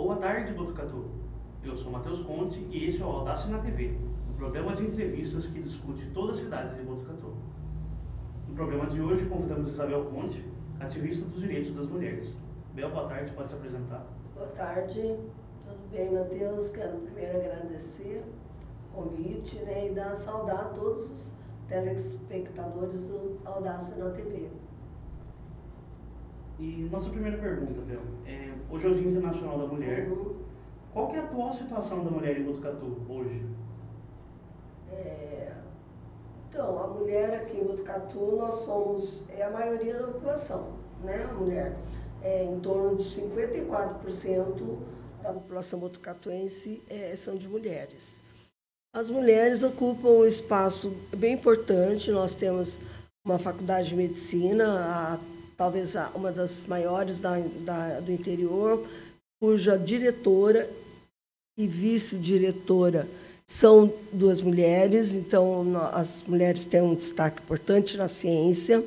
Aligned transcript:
Boa 0.00 0.14
tarde, 0.14 0.52
Botucatu. 0.52 1.06
Eu 1.64 1.76
sou 1.76 1.90
Matheus 1.90 2.22
Conte 2.22 2.60
e 2.70 2.86
este 2.86 3.02
é 3.02 3.04
o 3.04 3.08
Audácia 3.08 3.50
na 3.50 3.58
TV, 3.58 3.98
um 4.30 4.32
programa 4.36 4.74
de 4.76 4.84
entrevistas 4.86 5.48
que 5.48 5.60
discute 5.60 6.08
toda 6.14 6.34
a 6.34 6.36
cidade 6.36 6.76
de 6.76 6.82
Botucatu. 6.82 7.34
No 8.46 8.54
programa 8.54 8.86
de 8.86 9.02
hoje 9.02 9.26
convidamos 9.26 9.72
Isabel 9.72 10.04
Conte, 10.04 10.42
ativista 10.78 11.24
dos 11.26 11.40
direitos 11.40 11.74
das 11.74 11.88
mulheres. 11.88 12.32
Bel, 12.74 12.90
boa 12.90 13.08
tarde, 13.08 13.32
pode 13.32 13.48
se 13.48 13.54
apresentar. 13.56 14.06
Boa 14.36 14.46
tarde, 14.50 15.18
tudo 15.64 15.90
bem, 15.90 16.12
Matheus? 16.12 16.70
Quero 16.70 16.98
primeiro 16.98 17.36
agradecer 17.36 18.22
o 18.92 19.02
convite 19.02 19.56
né, 19.64 19.90
e 19.90 19.94
dar 19.94 20.14
saudar 20.14 20.60
a 20.60 20.68
todos 20.68 21.10
os 21.10 21.34
telespectadores 21.66 23.08
do 23.08 23.36
Audácia 23.44 23.96
na 23.96 24.10
TV. 24.10 24.48
E 26.58 26.88
nossa 26.90 27.08
primeira 27.08 27.38
pergunta, 27.38 27.80
Bel, 27.82 28.00
é, 28.26 28.52
hoje 28.68 28.86
é 28.86 28.90
o 28.90 28.94
Dia 28.94 29.08
Internacional 29.08 29.58
da 29.60 29.66
Mulher. 29.66 30.08
Qual 30.92 31.14
é 31.14 31.18
a 31.20 31.24
atual 31.24 31.54
situação 31.54 32.04
da 32.04 32.10
mulher 32.10 32.40
em 32.40 32.44
Botucatu 32.44 32.96
hoje? 33.08 33.46
É, 34.90 35.52
então, 36.48 36.82
a 36.82 36.88
mulher 36.88 37.42
aqui 37.42 37.58
em 37.58 37.64
Botucatu, 37.64 38.36
nós 38.36 38.64
somos, 38.64 39.22
é 39.28 39.42
a 39.42 39.50
maioria 39.50 39.98
da 39.98 40.08
população, 40.08 40.72
né, 41.04 41.28
a 41.30 41.34
mulher. 41.34 41.76
É, 42.20 42.42
em 42.42 42.58
torno 42.58 42.96
de 42.96 43.04
54% 43.04 44.78
da 45.22 45.32
população 45.32 45.78
botucatuense 45.78 46.82
é, 46.90 47.14
são 47.14 47.36
de 47.36 47.46
mulheres. 47.46 48.20
As 48.92 49.08
mulheres 49.08 49.62
ocupam 49.62 50.08
um 50.08 50.24
espaço 50.24 50.92
bem 51.16 51.34
importante, 51.34 52.10
nós 52.10 52.34
temos 52.34 52.80
uma 53.24 53.38
faculdade 53.38 53.90
de 53.90 53.94
medicina, 53.94 54.80
a, 54.80 55.18
talvez 55.58 55.96
uma 56.14 56.30
das 56.30 56.64
maiores 56.68 57.18
da, 57.18 57.36
da, 57.64 57.98
do 57.98 58.12
interior, 58.12 58.86
cuja 59.40 59.76
diretora 59.76 60.70
e 61.58 61.66
vice-diretora 61.66 63.08
são 63.44 63.92
duas 64.12 64.40
mulheres, 64.40 65.14
então 65.14 65.74
as 65.92 66.22
mulheres 66.28 66.64
têm 66.64 66.80
um 66.80 66.94
destaque 66.94 67.42
importante 67.42 67.96
na 67.96 68.06
ciência. 68.06 68.84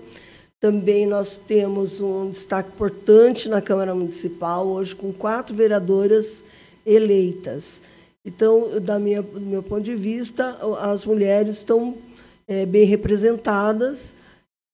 Também 0.62 1.06
nós 1.06 1.36
temos 1.36 2.00
um 2.00 2.30
destaque 2.30 2.70
importante 2.70 3.50
na 3.50 3.62
Câmara 3.62 3.94
Municipal, 3.94 4.66
hoje 4.66 4.96
com 4.96 5.12
quatro 5.12 5.54
vereadoras 5.54 6.42
eleitas. 6.86 7.82
Então, 8.24 8.80
da 8.80 8.98
minha, 8.98 9.22
do 9.22 9.42
meu 9.42 9.64
ponto 9.64 9.82
de 9.82 9.96
vista, 9.96 10.58
as 10.80 11.04
mulheres 11.04 11.58
estão 11.58 11.98
é, 12.48 12.66
bem 12.66 12.86
representadas, 12.86 14.16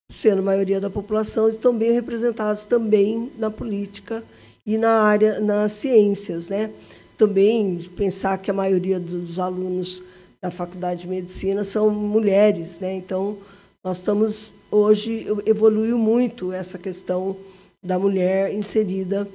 sendo 0.10 0.42
maioria 0.42 0.80
da 0.80 0.90
população, 0.90 1.50
estão 1.50 1.78
bem 1.78 1.92
representadas 1.92 2.66
também 2.66 3.32
na 3.38 3.52
política 3.52 4.24
e 4.66 4.78
na 4.78 5.02
área, 5.02 5.40
nas 5.40 5.74
ciências, 5.74 6.50
né? 6.50 6.72
Também 7.18 7.78
pensar 7.96 8.38
que 8.38 8.50
a 8.50 8.54
maioria 8.54 9.00
dos 9.00 9.40
alunos 9.40 10.02
da 10.42 10.52
Faculdade 10.52 11.02
de 11.02 11.08
Medicina 11.08 11.64
são 11.64 11.90
mulheres, 11.90 12.80
né? 12.80 12.94
Então, 12.94 13.38
nós 13.84 13.98
estamos 14.00 14.52
hoje 14.70 15.26
evoluiu 15.46 15.98
muito 15.98 16.52
essa 16.52 16.78
questão 16.78 17.38
da 17.82 17.98
mulher 17.98 18.54
inserida 18.54 19.28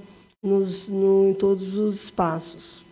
nos, 0.42 0.86
no, 0.88 1.30
em 1.30 1.34
todos 1.34 1.76
os 1.76 2.04
espaços. 2.04 2.82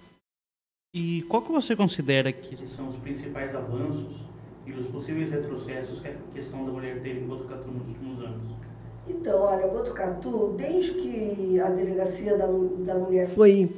E 0.94 1.22
qual 1.28 1.42
que 1.42 1.52
você 1.52 1.76
considera 1.76 2.32
que 2.32 2.56
são 2.74 2.88
os 2.88 2.96
principais 2.96 3.54
avanços 3.54 4.29
e 4.70 4.80
os 4.80 4.86
possíveis 4.88 5.30
retrocessos 5.30 6.00
que 6.00 6.08
a 6.08 6.14
questão 6.34 6.64
da 6.64 6.72
mulher 6.72 7.00
teve 7.02 7.20
em 7.20 7.26
Botucatu 7.26 7.70
nos 7.70 7.86
últimos 7.88 8.24
anos? 8.24 8.60
Então, 9.08 9.40
olha, 9.40 9.66
Botucatu, 9.66 10.54
desde 10.56 10.92
que 10.92 11.60
a 11.60 11.68
delegacia 11.68 12.36
da, 12.36 12.46
da 12.46 12.94
mulher 12.94 13.28
foi 13.28 13.68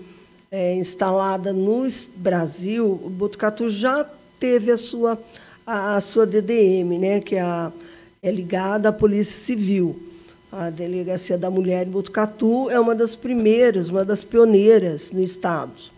é, 0.50 0.74
instalada 0.74 1.52
no 1.52 1.86
Brasil, 2.16 3.00
o 3.02 3.08
Botucatu 3.08 3.70
já 3.70 4.06
teve 4.38 4.70
a 4.70 4.76
sua, 4.76 5.18
a, 5.66 5.96
a 5.96 6.00
sua 6.00 6.26
DDM, 6.26 6.98
né, 6.98 7.20
que 7.20 7.36
é, 7.36 7.40
a, 7.40 7.72
é 8.22 8.30
ligada 8.30 8.90
à 8.90 8.92
Polícia 8.92 9.34
Civil. 9.34 9.98
A 10.50 10.68
Delegacia 10.68 11.38
da 11.38 11.50
Mulher 11.50 11.86
em 11.86 11.90
Botucatu 11.90 12.68
é 12.68 12.78
uma 12.78 12.94
das 12.94 13.14
primeiras, 13.14 13.88
uma 13.88 14.04
das 14.04 14.22
pioneiras 14.22 15.10
no 15.10 15.22
Estado. 15.22 15.91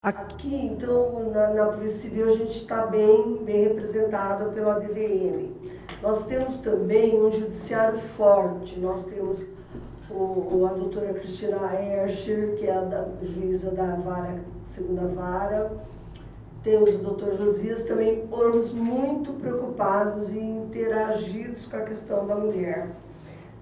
Aqui, 0.00 0.54
então, 0.54 1.28
na, 1.30 1.52
na 1.54 1.72
Polícia 1.72 2.02
Civil, 2.02 2.28
a 2.28 2.32
gente 2.32 2.56
está 2.56 2.86
bem, 2.86 3.42
bem 3.42 3.64
representado 3.64 4.52
pela 4.52 4.78
DDM. 4.78 5.52
Nós 6.00 6.24
temos 6.26 6.58
também 6.58 7.20
um 7.20 7.32
judiciário 7.32 7.98
forte, 7.98 8.78
nós 8.78 9.04
temos 9.06 9.44
o, 10.08 10.64
a 10.70 10.72
doutora 10.72 11.14
Cristina 11.14 11.58
Herscher, 11.74 12.54
que 12.54 12.66
é 12.68 12.76
a 12.76 12.82
da, 12.82 13.08
juíza 13.22 13.72
da 13.72 13.96
vara, 13.96 14.38
segunda 14.68 15.08
vara, 15.08 15.72
temos 16.62 16.94
o 16.94 16.98
doutor 16.98 17.34
Josias, 17.34 17.82
também 17.82 18.22
ambos 18.32 18.70
muito 18.70 19.32
preocupados 19.32 20.30
e 20.30 20.38
interagidos 20.38 21.66
com 21.66 21.76
a 21.76 21.82
questão 21.82 22.24
da 22.24 22.36
mulher. 22.36 22.88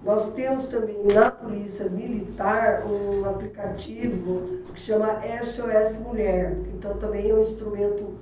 Nós 0.07 0.31
temos 0.31 0.67
também 0.67 1.03
na 1.03 1.29
Polícia 1.29 1.89
Militar 1.89 2.85
um 2.87 3.25
aplicativo 3.25 4.61
que 4.73 4.79
chama 4.79 5.19
SOS 5.43 5.99
Mulher, 5.99 6.55
então 6.73 6.95
também 6.97 7.29
é 7.29 7.33
um 7.33 7.41
instrumento 7.41 8.13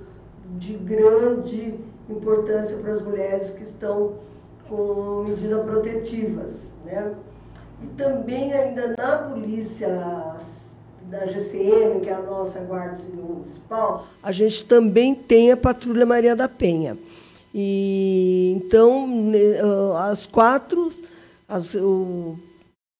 de 0.56 0.72
grande 0.72 1.74
importância 2.10 2.76
para 2.78 2.90
as 2.90 3.00
mulheres 3.00 3.50
que 3.50 3.62
estão 3.62 4.14
com 4.68 5.26
medidas 5.28 5.64
protetivas. 5.64 6.72
Né? 6.84 7.14
E 7.84 7.86
também 7.96 8.52
ainda 8.52 8.96
na 8.98 9.18
polícia 9.18 10.34
da 11.08 11.24
GCM, 11.24 12.00
que 12.00 12.08
é 12.08 12.14
a 12.14 12.20
nossa 12.20 12.58
Guarda 12.62 12.96
Civil 12.96 13.22
Municipal, 13.22 14.08
a 14.20 14.32
gente 14.32 14.66
também 14.66 15.14
tem 15.14 15.52
a 15.52 15.56
Patrulha 15.56 16.04
Maria 16.04 16.34
da 16.34 16.48
Penha. 16.48 16.98
E 17.54 18.52
então 18.56 19.08
as 20.10 20.26
quatro, 20.26 20.90
as, 21.48 21.74
o, 21.74 22.38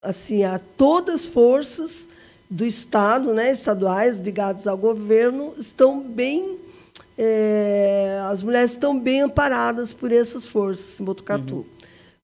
assim, 0.02 0.44
a 0.44 0.58
todas 0.58 1.22
as 1.22 1.26
forças 1.26 2.08
do 2.48 2.64
Estado, 2.64 3.34
né, 3.34 3.52
estaduais 3.52 4.20
ligadas 4.20 4.66
ao 4.66 4.76
governo, 4.76 5.54
estão 5.58 6.00
bem 6.00 6.58
é, 7.18 8.20
as 8.30 8.42
mulheres 8.42 8.72
estão 8.72 8.98
bem 8.98 9.22
amparadas 9.22 9.92
por 9.92 10.12
essas 10.12 10.44
forças 10.44 11.00
em 11.00 11.04
Botucatu. 11.04 11.56
Uhum. 11.56 11.64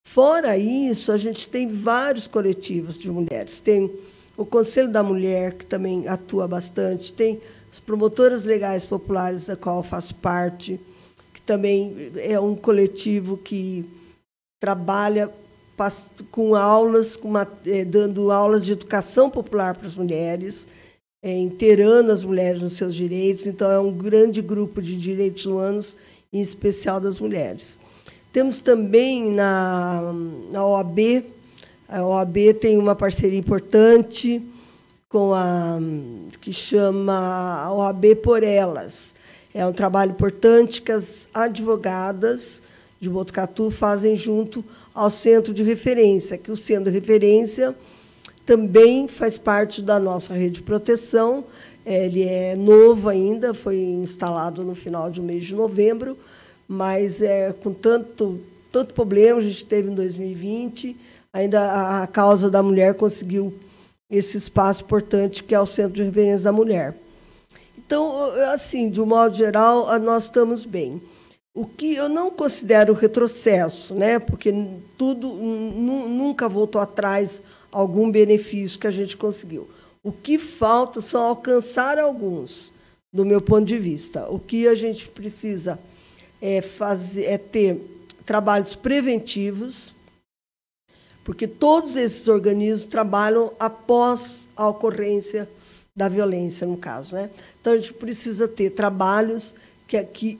Fora 0.03 0.57
isso, 0.57 1.11
a 1.11 1.17
gente 1.17 1.47
tem 1.47 1.67
vários 1.67 2.27
coletivos 2.27 2.97
de 2.97 3.09
mulheres. 3.09 3.59
Tem 3.59 3.91
o 4.37 4.45
Conselho 4.45 4.89
da 4.89 5.01
Mulher, 5.01 5.53
que 5.53 5.65
também 5.65 6.07
atua 6.07 6.47
bastante, 6.47 7.13
tem 7.13 7.41
as 7.71 7.79
promotoras 7.79 8.45
legais 8.45 8.85
populares, 8.85 9.47
da 9.47 9.55
qual 9.55 9.77
eu 9.77 9.83
faço 9.83 10.13
parte, 10.15 10.79
que 11.33 11.41
também 11.41 12.11
é 12.17 12.39
um 12.39 12.55
coletivo 12.55 13.37
que 13.37 13.85
trabalha 14.59 15.31
com 16.31 16.55
aulas, 16.55 17.15
com 17.15 17.27
uma, 17.29 17.47
eh, 17.65 17.83
dando 17.83 18.31
aulas 18.31 18.65
de 18.65 18.71
educação 18.71 19.29
popular 19.29 19.75
para 19.75 19.87
as 19.87 19.95
mulheres 19.95 20.67
é, 21.23 21.31
inteirando 21.31 22.11
as 22.11 22.25
mulheres 22.25 22.61
nos 22.61 22.73
seus 22.73 22.93
direitos. 22.93 23.47
Então, 23.47 23.71
é 23.71 23.79
um 23.79 23.93
grande 23.93 24.41
grupo 24.41 24.81
de 24.81 24.97
direitos 24.97 25.45
humanos, 25.45 25.95
em 26.33 26.41
especial 26.41 26.99
das 26.99 27.17
mulheres. 27.17 27.79
Temos 28.33 28.59
também 28.59 29.31
na, 29.31 30.13
na 30.51 30.65
OAB, 30.65 31.23
a 31.87 32.03
OAB 32.03 32.53
tem 32.59 32.77
uma 32.77 32.95
parceria 32.95 33.39
importante 33.39 34.41
com 35.07 35.33
a 35.33 35.79
que 36.41 36.51
chama 36.51 37.71
OAB 37.71 38.15
por 38.15 38.43
Elas. 38.43 39.13
É 39.53 39.65
um 39.65 39.71
trabalho 39.71 40.11
importante 40.11 40.81
que 40.81 40.91
as 40.91 41.29
advogadas 41.31 42.63
de 42.99 43.07
Botucatu 43.09 43.69
fazem 43.69 44.15
junto 44.15 44.65
ao 44.93 45.09
centro 45.09 45.53
de 45.53 45.63
referência, 45.63 46.37
que 46.37 46.51
o 46.51 46.55
centro 46.55 46.85
de 46.85 46.91
referência 46.91 47.75
também 48.45 49.07
faz 49.07 49.37
parte 49.37 49.81
da 49.81 49.99
nossa 49.99 50.33
rede 50.33 50.55
de 50.55 50.61
proteção. 50.61 51.45
Ele 51.85 52.23
é 52.23 52.55
novo 52.55 53.09
ainda, 53.09 53.53
foi 53.53 53.77
instalado 53.77 54.63
no 54.63 54.75
final 54.75 55.09
de 55.09 55.21
mês 55.21 55.45
de 55.45 55.55
novembro, 55.55 56.17
mas 56.67 57.21
é, 57.21 57.53
com 57.53 57.73
tanto, 57.73 58.39
tanto 58.71 58.93
problema 58.93 59.39
a 59.39 59.43
gente 59.43 59.65
teve 59.65 59.89
em 59.89 59.95
2020, 59.95 60.95
ainda 61.33 62.01
a 62.01 62.07
causa 62.07 62.49
da 62.49 62.61
mulher 62.61 62.93
conseguiu 62.95 63.53
esse 64.09 64.37
espaço 64.37 64.83
importante 64.83 65.43
que 65.43 65.55
é 65.55 65.59
o 65.59 65.65
Centro 65.65 65.93
de 65.93 66.03
Referência 66.03 66.45
da 66.45 66.51
Mulher. 66.51 66.95
Então, 67.77 68.31
assim, 68.51 68.89
de 68.89 69.01
um 69.01 69.05
modo 69.05 69.35
geral, 69.35 69.99
nós 69.99 70.23
estamos 70.23 70.65
bem. 70.65 71.01
O 71.55 71.65
que 71.65 71.93
eu 71.93 72.09
não 72.09 72.31
considero 72.31 72.93
retrocesso, 72.93 73.93
né? 73.93 74.17
porque 74.17 74.51
tudo 74.97 75.27
nunca 75.27 76.49
voltou 76.49 76.81
atrás 76.81 77.43
algum 77.71 78.09
benefício 78.09 78.79
que 78.79 78.87
a 78.87 78.91
gente 78.91 79.15
conseguiu. 79.15 79.69
O 80.03 80.11
que 80.11 80.39
falta 80.39 80.99
são 80.99 81.21
alcançar 81.21 81.99
alguns, 81.99 82.73
do 83.11 83.23
meu 83.23 83.39
ponto 83.39 83.65
de 83.65 83.77
vista. 83.77 84.27
O 84.29 84.39
que 84.39 84.67
a 84.67 84.73
gente 84.73 85.07
precisa 85.07 85.79
é, 86.41 86.59
fazer, 86.59 87.25
é 87.25 87.37
ter 87.37 87.79
trabalhos 88.25 88.75
preventivos, 88.75 89.93
porque 91.23 91.47
todos 91.47 91.95
esses 91.95 92.27
organismos 92.27 92.85
trabalham 92.85 93.53
após 93.59 94.49
a 94.57 94.67
ocorrência 94.67 95.47
da 95.95 96.09
violência, 96.09 96.65
no 96.65 96.77
caso. 96.77 97.15
Né? 97.15 97.29
Então, 97.61 97.73
a 97.73 97.75
gente 97.77 97.93
precisa 97.93 98.47
ter 98.47 98.71
trabalhos 98.71 99.55
que, 99.87 100.03
que, 100.03 100.39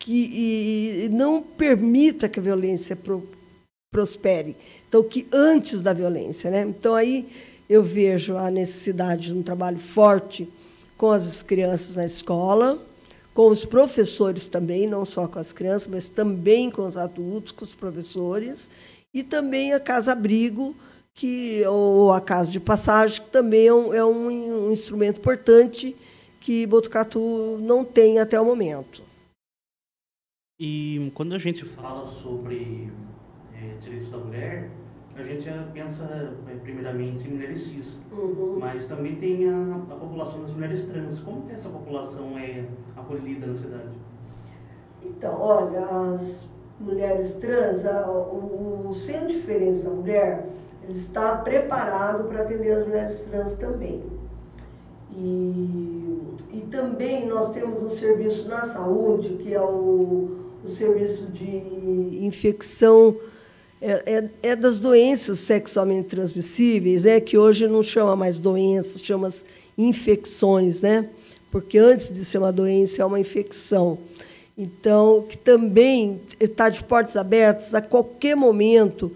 que 0.00 1.08
não 1.12 1.42
permita 1.42 2.28
que 2.28 2.40
a 2.40 2.42
violência 2.42 2.96
pro, 2.96 3.22
prospere. 3.92 4.56
Então, 4.88 5.04
que 5.04 5.28
antes 5.30 5.82
da 5.82 5.92
violência. 5.92 6.50
Né? 6.50 6.62
Então, 6.62 6.94
aí 6.94 7.28
eu 7.68 7.84
vejo 7.84 8.36
a 8.36 8.50
necessidade 8.50 9.28
de 9.28 9.34
um 9.34 9.42
trabalho 9.42 9.78
forte 9.78 10.48
com 10.96 11.10
as 11.10 11.42
crianças 11.42 11.96
na 11.96 12.04
escola, 12.04 12.82
com 13.34 13.48
os 13.48 13.64
professores 13.64 14.48
também, 14.48 14.86
não 14.86 15.04
só 15.04 15.28
com 15.28 15.38
as 15.38 15.52
crianças, 15.52 15.86
mas 15.86 16.10
também 16.10 16.70
com 16.70 16.84
os 16.84 16.96
adultos, 16.96 17.52
com 17.52 17.64
os 17.64 17.74
professores, 17.74 18.70
e 19.12 19.22
também 19.22 19.72
a 19.72 19.80
casa-abrigo, 19.80 20.74
que 21.14 21.62
ou 21.66 22.12
a 22.12 22.20
casa 22.20 22.50
de 22.50 22.58
passagem, 22.58 23.22
que 23.22 23.30
também 23.30 23.66
é 23.66 23.74
um, 23.74 23.94
é 23.94 24.04
um, 24.04 24.66
um 24.66 24.72
instrumento 24.72 25.18
importante 25.18 25.94
que 26.40 26.66
Botucatu 26.66 27.58
não 27.60 27.84
tem 27.84 28.18
até 28.18 28.40
o 28.40 28.44
momento. 28.44 29.09
E 30.62 31.10
quando 31.14 31.34
a 31.34 31.38
gente 31.38 31.64
fala 31.64 32.06
sobre 32.06 32.92
é, 33.54 33.78
direitos 33.82 34.10
da 34.10 34.18
mulher, 34.18 34.68
a 35.16 35.22
gente 35.22 35.48
pensa 35.72 36.34
é, 36.50 36.54
primeiramente 36.56 37.26
em 37.26 37.30
mulheres 37.30 37.62
cis, 37.62 38.02
uhum. 38.12 38.58
mas 38.60 38.84
também 38.84 39.16
tem 39.16 39.48
a, 39.48 39.76
a, 39.90 39.96
população 39.96 40.42
das 40.42 40.50
mulheres 40.50 40.84
trans. 40.84 41.18
Como 41.20 41.46
que 41.46 41.54
essa 41.54 41.70
população 41.70 42.38
é 42.38 42.66
acolhida 42.94 43.46
na 43.46 43.56
cidade? 43.56 43.88
Então, 45.02 45.40
olha, 45.40 45.82
as 46.12 46.46
mulheres 46.78 47.36
trans, 47.36 47.86
a, 47.86 48.10
o, 48.10 48.88
o 48.90 48.92
Centro 48.92 49.28
de 49.28 49.36
Diferentes 49.36 49.84
da 49.84 49.90
Mulher, 49.90 50.46
ele 50.84 50.92
está 50.92 51.36
preparado 51.36 52.24
para 52.24 52.42
atender 52.42 52.72
as 52.72 52.86
mulheres 52.86 53.20
trans 53.20 53.56
também. 53.56 54.02
E, 55.12 56.36
e 56.52 56.60
também 56.70 57.26
nós 57.26 57.50
temos 57.52 57.82
um 57.82 57.88
serviço 57.88 58.46
na 58.46 58.60
saúde, 58.60 59.30
que 59.42 59.54
é 59.54 59.60
o, 59.60 60.39
o 60.64 60.68
serviço 60.68 61.26
de 61.26 62.24
infecção 62.24 63.16
é, 63.80 64.02
é, 64.06 64.50
é, 64.50 64.56
das 64.56 64.78
doenças 64.78 65.38
sexualmente 65.38 66.08
transmissíveis, 66.08 67.04
né, 67.04 67.18
que 67.18 67.38
hoje 67.38 67.66
não 67.66 67.82
chama 67.82 68.14
mais 68.14 68.38
doenças, 68.38 69.02
chama 69.02 69.28
infecções, 69.76 70.82
né? 70.82 71.08
Porque 71.50 71.78
antes 71.78 72.12
de 72.12 72.24
ser 72.24 72.38
uma 72.38 72.52
doença 72.52 73.02
é 73.02 73.04
uma 73.04 73.18
infecção. 73.18 73.98
Então, 74.56 75.24
que 75.26 75.38
também 75.38 76.20
está 76.38 76.68
de 76.68 76.84
portas 76.84 77.16
abertas 77.16 77.74
a 77.74 77.80
qualquer 77.80 78.36
momento 78.36 79.10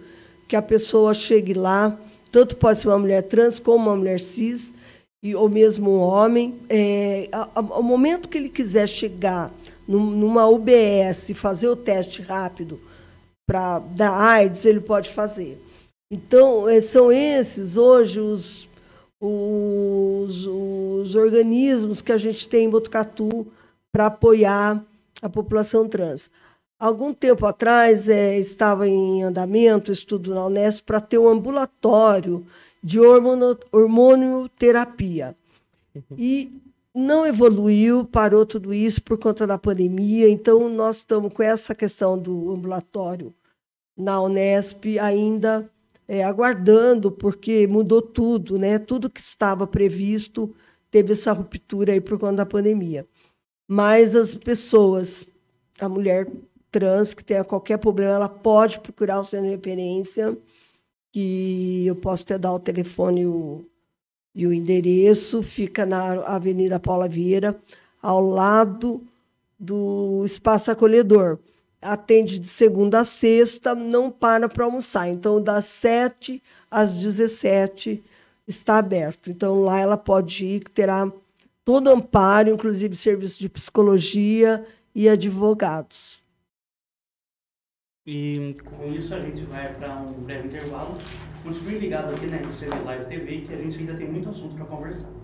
que 0.48 0.56
a 0.56 0.62
pessoa 0.62 1.12
chegue 1.12 1.52
lá, 1.52 1.98
tanto 2.32 2.56
pode 2.56 2.80
ser 2.80 2.88
uma 2.88 2.98
mulher 2.98 3.22
trans 3.22 3.60
como 3.60 3.84
uma 3.84 3.96
mulher 3.96 4.18
cis, 4.18 4.72
e, 5.22 5.34
ou 5.34 5.48
mesmo 5.48 5.90
um 5.90 6.00
homem, 6.00 6.54
é, 6.68 7.28
ao 7.54 7.82
momento 7.82 8.28
que 8.28 8.38
ele 8.38 8.48
quiser 8.48 8.88
chegar 8.88 9.52
numa 9.86 10.46
UBS 10.46 11.30
fazer 11.34 11.68
o 11.68 11.76
teste 11.76 12.22
rápido 12.22 12.80
para 13.46 13.78
dar 13.78 14.12
AIDS, 14.12 14.64
ele 14.64 14.80
pode 14.80 15.10
fazer. 15.10 15.60
Então, 16.10 16.68
é, 16.68 16.80
são 16.80 17.10
esses 17.12 17.76
hoje 17.76 18.20
os, 18.20 18.68
os, 19.20 20.46
os 20.46 21.14
organismos 21.14 22.00
que 22.00 22.12
a 22.12 22.16
gente 22.16 22.48
tem 22.48 22.66
em 22.66 22.70
Botucatu 22.70 23.46
para 23.92 24.06
apoiar 24.06 24.82
a 25.20 25.28
população 25.28 25.88
trans. 25.88 26.30
Algum 26.78 27.14
tempo 27.14 27.46
atrás 27.46 28.08
é, 28.08 28.38
estava 28.38 28.88
em 28.88 29.22
andamento 29.22 29.92
estudo 29.92 30.34
na 30.34 30.46
Unesp 30.46 30.84
para 30.84 31.00
ter 31.00 31.18
um 31.18 31.28
ambulatório 31.28 32.44
de 32.82 33.00
hormono, 33.00 33.58
hormonioterapia. 33.72 35.34
E 36.18 36.60
não 36.94 37.26
evoluiu, 37.26 38.04
parou 38.04 38.46
tudo 38.46 38.72
isso 38.72 39.02
por 39.02 39.18
conta 39.18 39.46
da 39.46 39.58
pandemia. 39.58 40.28
Então, 40.28 40.68
nós 40.68 40.98
estamos 40.98 41.32
com 41.32 41.42
essa 41.42 41.74
questão 41.74 42.16
do 42.16 42.52
ambulatório 42.52 43.34
na 43.96 44.20
Unesp 44.20 44.98
ainda 45.00 45.70
é, 46.06 46.22
aguardando, 46.22 47.10
porque 47.10 47.66
mudou 47.66 48.02
tudo, 48.02 48.58
né? 48.58 48.78
Tudo 48.78 49.10
que 49.10 49.20
estava 49.20 49.66
previsto 49.66 50.54
teve 50.90 51.12
essa 51.12 51.32
ruptura 51.32 51.92
aí 51.92 52.00
por 52.00 52.18
conta 52.18 52.36
da 52.36 52.46
pandemia. 52.46 53.06
Mas 53.68 54.14
as 54.14 54.36
pessoas, 54.36 55.26
a 55.80 55.88
mulher 55.88 56.30
trans 56.70 57.14
que 57.14 57.24
tenha 57.24 57.44
qualquer 57.44 57.78
problema, 57.78 58.14
ela 58.14 58.28
pode 58.28 58.80
procurar 58.80 59.20
o 59.20 59.24
centro 59.24 59.46
de 59.46 59.52
referência, 59.56 60.36
que 61.12 61.86
eu 61.86 61.96
posso 61.96 62.24
até 62.24 62.38
dar 62.38 62.52
o 62.52 62.58
telefone 62.58 63.26
o, 63.26 63.64
e 64.34 64.46
o 64.46 64.52
endereço 64.52 65.42
fica 65.42 65.86
na 65.86 66.22
Avenida 66.24 66.80
Paula 66.80 67.08
Vieira, 67.08 67.56
ao 68.02 68.20
lado 68.20 69.02
do 69.58 70.22
Espaço 70.24 70.70
Acolhedor. 70.70 71.38
Atende 71.80 72.38
de 72.38 72.46
segunda 72.46 73.00
a 73.00 73.04
sexta, 73.04 73.74
não 73.74 74.10
para 74.10 74.48
para 74.48 74.64
almoçar. 74.64 75.08
Então, 75.08 75.40
das 75.40 75.66
7 75.66 76.42
às 76.70 76.96
17 76.96 78.02
está 78.48 78.78
aberto. 78.78 79.30
Então, 79.30 79.60
lá 79.60 79.78
ela 79.78 79.96
pode 79.96 80.44
ir, 80.44 80.64
que 80.64 80.70
terá 80.70 81.10
todo 81.64 81.90
amparo, 81.90 82.50
inclusive 82.50 82.96
serviço 82.96 83.38
de 83.38 83.48
psicologia 83.48 84.64
e 84.94 85.08
advogados. 85.08 86.23
E 88.06 88.54
com 88.64 88.92
isso 88.92 89.14
a 89.14 89.20
gente 89.20 89.42
vai 89.46 89.72
para 89.72 89.96
um 89.96 90.12
breve 90.24 90.48
intervalo. 90.48 90.94
Continue 91.42 91.78
ligado 91.78 92.14
aqui 92.14 92.26
na 92.26 92.36
RCV 92.36 92.84
Live 92.84 93.06
TV 93.06 93.40
que 93.40 93.54
a 93.54 93.56
gente 93.56 93.78
ainda 93.78 93.94
tem 93.94 94.10
muito 94.10 94.28
assunto 94.28 94.54
para 94.56 94.66
conversar. 94.66 95.23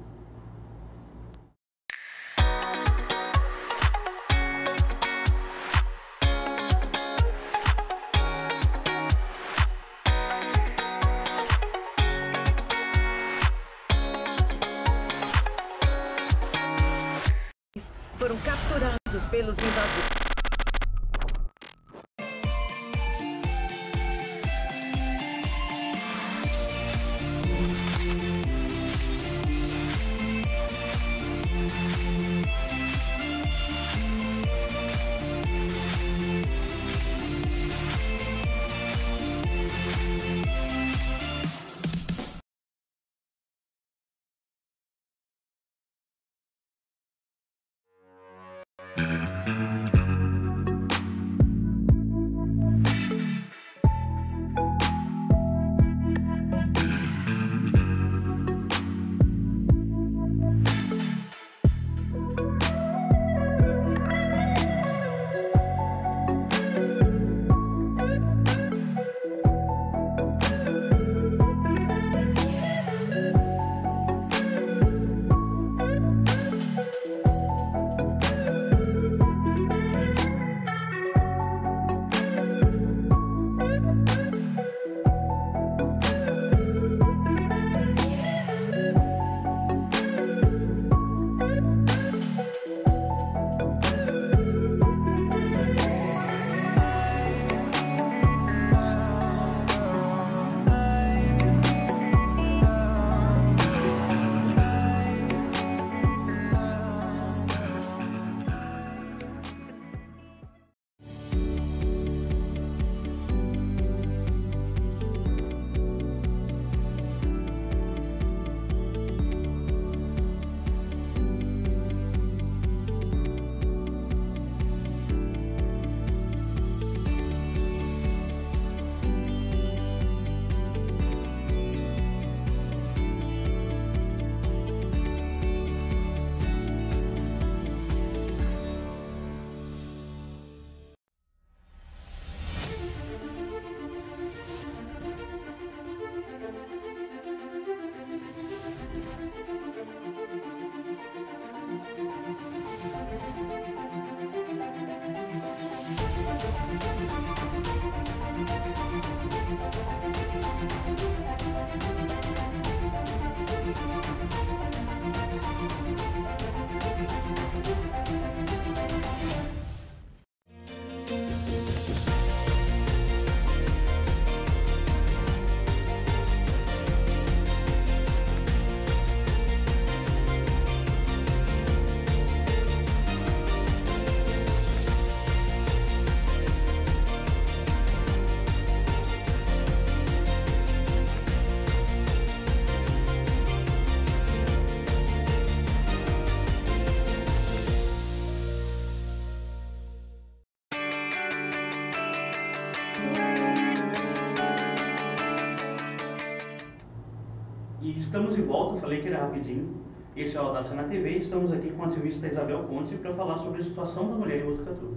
Estamos 208.10 208.34
de 208.34 208.42
volta, 208.42 208.80
falei 208.80 209.00
que 209.00 209.06
era 209.06 209.20
rapidinho. 209.20 209.72
Esse 210.16 210.36
é 210.36 210.40
o 210.40 210.46
Audácia 210.46 210.74
na 210.74 210.82
TV 210.82 211.18
estamos 211.18 211.52
aqui 211.52 211.70
com 211.70 211.84
a 211.84 211.86
ativista 211.86 212.26
Isabel 212.26 212.64
Conte 212.64 212.96
para 212.96 213.14
falar 213.14 213.38
sobre 213.38 213.60
a 213.60 213.64
situação 213.64 214.10
da 214.10 214.16
mulher 214.16 214.40
em 214.40 214.46
Botucatu. 214.46 214.94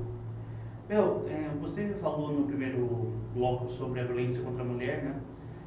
Bel, 0.88 1.24
é, 1.28 1.52
você 1.62 1.90
falou 2.02 2.34
no 2.34 2.48
primeiro 2.48 3.14
bloco 3.36 3.70
sobre 3.70 4.00
a 4.00 4.04
violência 4.06 4.42
contra 4.42 4.64
a 4.64 4.66
mulher, 4.66 5.04
né? 5.04 5.16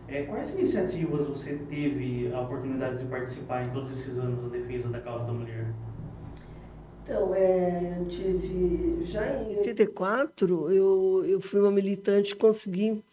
É, 0.09 0.25
quais 0.25 0.51
iniciativas 0.51 1.29
você 1.29 1.57
teve 1.71 2.33
a 2.35 2.41
oportunidade 2.41 2.99
de 2.99 3.05
participar 3.05 3.65
em 3.65 3.71
todos 3.71 3.93
esses 3.93 4.19
anos 4.19 4.43
da 4.43 4.49
defesa 4.49 4.89
da 4.89 4.99
causa 4.99 5.27
da 5.27 5.33
mulher? 5.33 5.73
Então, 7.05 7.33
é, 7.33 7.97
eu 8.01 8.07
tive. 8.07 9.05
Já 9.05 9.25
em 9.25 9.59
84, 9.59 10.73
eu, 10.73 11.25
eu 11.25 11.41
fui 11.41 11.61
uma 11.61 11.71
militante 11.71 12.33
e 12.33 12.37
consegui, 12.37 13.05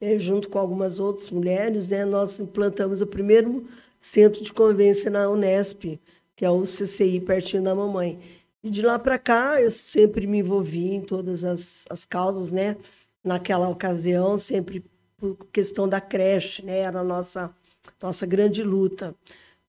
é, 0.00 0.18
junto 0.18 0.48
com 0.48 0.58
algumas 0.58 1.00
outras 1.00 1.30
mulheres, 1.30 1.88
né, 1.88 2.04
nós 2.04 2.38
implantamos 2.40 3.00
o 3.00 3.06
primeiro 3.06 3.66
centro 3.98 4.42
de 4.42 4.52
convivência 4.52 5.10
na 5.10 5.28
Unesp, 5.28 5.98
que 6.36 6.44
é 6.44 6.50
o 6.50 6.62
CCI, 6.62 7.20
pertinho 7.20 7.62
da 7.62 7.74
mamãe. 7.74 8.18
E 8.62 8.70
de 8.70 8.82
lá 8.82 8.98
para 8.98 9.18
cá, 9.18 9.60
eu 9.60 9.70
sempre 9.70 10.26
me 10.26 10.38
envolvi 10.38 10.94
em 10.94 11.00
todas 11.00 11.44
as, 11.44 11.84
as 11.90 12.04
causas, 12.04 12.52
né? 12.52 12.76
Naquela 13.24 13.68
ocasião, 13.68 14.38
sempre 14.38 14.84
por 15.16 15.36
questão 15.52 15.88
da 15.88 16.00
creche, 16.00 16.64
né? 16.64 16.78
Era 16.78 17.00
a 17.00 17.04
nossa, 17.04 17.50
nossa 18.00 18.24
grande 18.24 18.62
luta. 18.62 19.14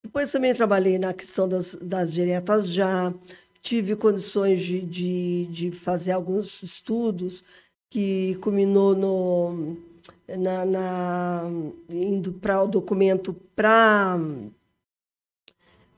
Depois 0.04 0.32
também 0.32 0.54
trabalhei 0.54 0.98
na 0.98 1.14
questão 1.14 1.48
das, 1.48 1.76
das 1.76 2.14
diretas 2.14 2.70
já, 2.70 3.14
tive 3.62 3.96
condições 3.96 4.62
de, 4.62 4.82
de, 4.82 5.46
de 5.48 5.72
fazer 5.72 6.12
alguns 6.12 6.64
estudos 6.64 7.44
que 7.90 8.38
culminou 8.42 8.96
no, 8.96 9.78
na, 10.38 10.66
na 10.66 11.44
indo 11.90 12.34
para 12.34 12.64
o 12.64 12.68
documento 12.68 13.34
para 13.56 14.18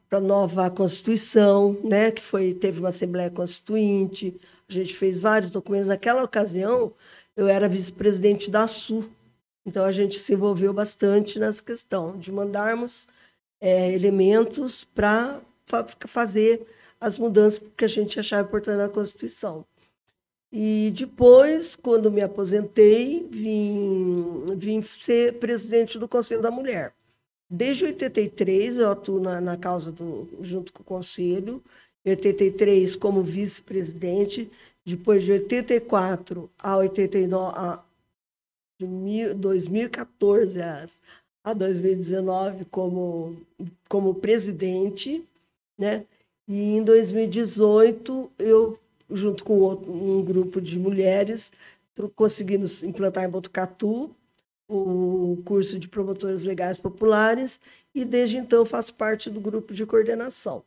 para 0.09 0.17
a 0.17 0.21
nova 0.21 0.69
Constituição, 0.69 1.79
né, 1.85 2.11
que 2.11 2.21
foi 2.21 2.53
teve 2.53 2.79
uma 2.81 2.89
Assembleia 2.89 3.29
Constituinte, 3.29 4.37
a 4.67 4.73
gente 4.73 4.93
fez 4.93 5.21
vários 5.21 5.49
documentos. 5.51 5.87
Naquela 5.87 6.21
ocasião, 6.21 6.91
eu 7.35 7.47
era 7.47 7.69
vice-presidente 7.69 8.51
da 8.51 8.67
SU, 8.67 9.09
então 9.65 9.85
a 9.85 9.91
gente 9.91 10.19
se 10.19 10.33
envolveu 10.33 10.73
bastante 10.73 11.39
nessa 11.39 11.63
questão 11.63 12.17
de 12.17 12.29
mandarmos 12.29 13.07
é, 13.61 13.93
elementos 13.93 14.83
para 14.83 15.39
fa 15.65 15.85
fazer 16.07 16.67
as 16.99 17.17
mudanças 17.17 17.63
que 17.77 17.85
a 17.85 17.87
gente 17.87 18.19
achava 18.19 18.47
importante 18.47 18.77
na 18.77 18.89
Constituição. 18.89 19.65
E 20.51 20.91
depois, 20.93 21.77
quando 21.77 22.11
me 22.11 22.21
aposentei, 22.21 23.25
vim, 23.31 24.10
vim 24.61 24.81
ser 24.81 25.39
presidente 25.39 25.97
do 25.97 26.07
Conselho 26.07 26.41
da 26.41 26.51
Mulher. 26.51 26.93
Desde 27.49 27.85
83 27.85 28.77
eu 28.77 28.91
atuo 28.91 29.19
na, 29.19 29.41
na 29.41 29.57
causa 29.57 29.91
do 29.91 30.29
junto 30.41 30.71
com 30.71 30.81
o 30.81 30.85
conselho. 30.85 31.61
Em 32.05 32.11
83 32.11 32.95
como 32.95 33.21
vice-presidente, 33.21 34.49
depois 34.85 35.23
de 35.23 35.33
84 35.33 36.49
a 36.57 36.77
89 36.77 37.53
a 37.57 37.83
de 38.79 39.33
2014 39.35 40.59
a 41.43 41.53
2019 41.53 42.65
como 42.65 43.37
como 43.87 44.15
presidente, 44.15 45.23
né? 45.77 46.05
E 46.47 46.75
em 46.77 46.83
2018 46.83 48.31
eu 48.39 48.79
junto 49.09 49.43
com 49.43 49.59
outro, 49.59 49.91
um 49.91 50.23
grupo 50.23 50.61
de 50.61 50.79
mulheres 50.79 51.51
conseguimos 52.15 52.81
implantar 52.81 53.25
em 53.25 53.29
Botucatu 53.29 54.15
o 54.71 55.41
curso 55.43 55.77
de 55.77 55.87
promotores 55.87 56.43
legais 56.43 56.79
populares 56.79 57.59
e 57.93 58.05
desde 58.05 58.37
então 58.37 58.65
faço 58.65 58.93
parte 58.93 59.29
do 59.29 59.41
grupo 59.41 59.73
de 59.73 59.85
coordenação. 59.85 60.63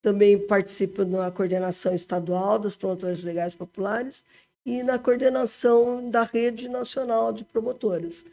Também 0.00 0.38
participo 0.38 1.04
na 1.04 1.30
coordenação 1.30 1.94
estadual 1.94 2.58
dos 2.58 2.74
promotores 2.74 3.22
legais 3.22 3.54
populares 3.54 4.24
e 4.64 4.82
na 4.82 4.98
coordenação 4.98 6.08
da 6.08 6.22
rede 6.22 6.68
nacional 6.68 7.32
de 7.32 7.44
promotores, 7.44 8.24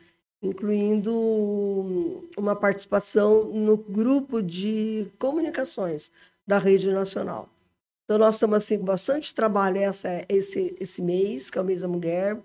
incluindo 0.41 1.11
uma 2.37 2.55
participação 2.55 3.43
no 3.45 3.75
grupo 3.75 4.41
de 4.41 5.07
comunicações 5.19 6.11
da 6.47 6.57
rede 6.57 6.89
nacional. 6.91 7.49
Então 8.05 8.17
nós 8.17 8.35
estamos 8.35 8.57
assim 8.57 8.79
com 8.79 8.85
bastante 8.85 9.35
trabalho 9.35 9.77
essa 9.77 10.25
esse 10.29 10.75
esse 10.79 11.01
mês, 11.01 11.49
que 11.49 11.57
é 11.59 11.61
o 11.61 11.65
mês 11.65 11.81
da 11.81 11.87
mulher, 11.87 12.37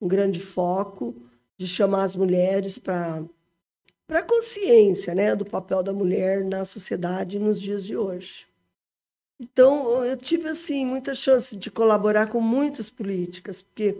um 0.00 0.06
grande 0.08 0.40
foco 0.40 1.14
de 1.62 1.68
chamar 1.68 2.02
as 2.02 2.16
mulheres 2.16 2.76
para 2.76 3.22
para 4.04 4.20
consciência, 4.22 5.14
né, 5.14 5.34
do 5.34 5.44
papel 5.44 5.82
da 5.82 5.92
mulher 5.92 6.44
na 6.44 6.64
sociedade 6.66 7.38
nos 7.38 7.58
dias 7.58 7.82
de 7.82 7.96
hoje. 7.96 8.46
Então, 9.40 10.04
eu 10.04 10.16
tive 10.16 10.48
assim 10.48 10.84
muita 10.84 11.14
chance 11.14 11.56
de 11.56 11.70
colaborar 11.70 12.26
com 12.26 12.40
muitas 12.40 12.90
políticas, 12.90 13.62
porque 13.62 13.96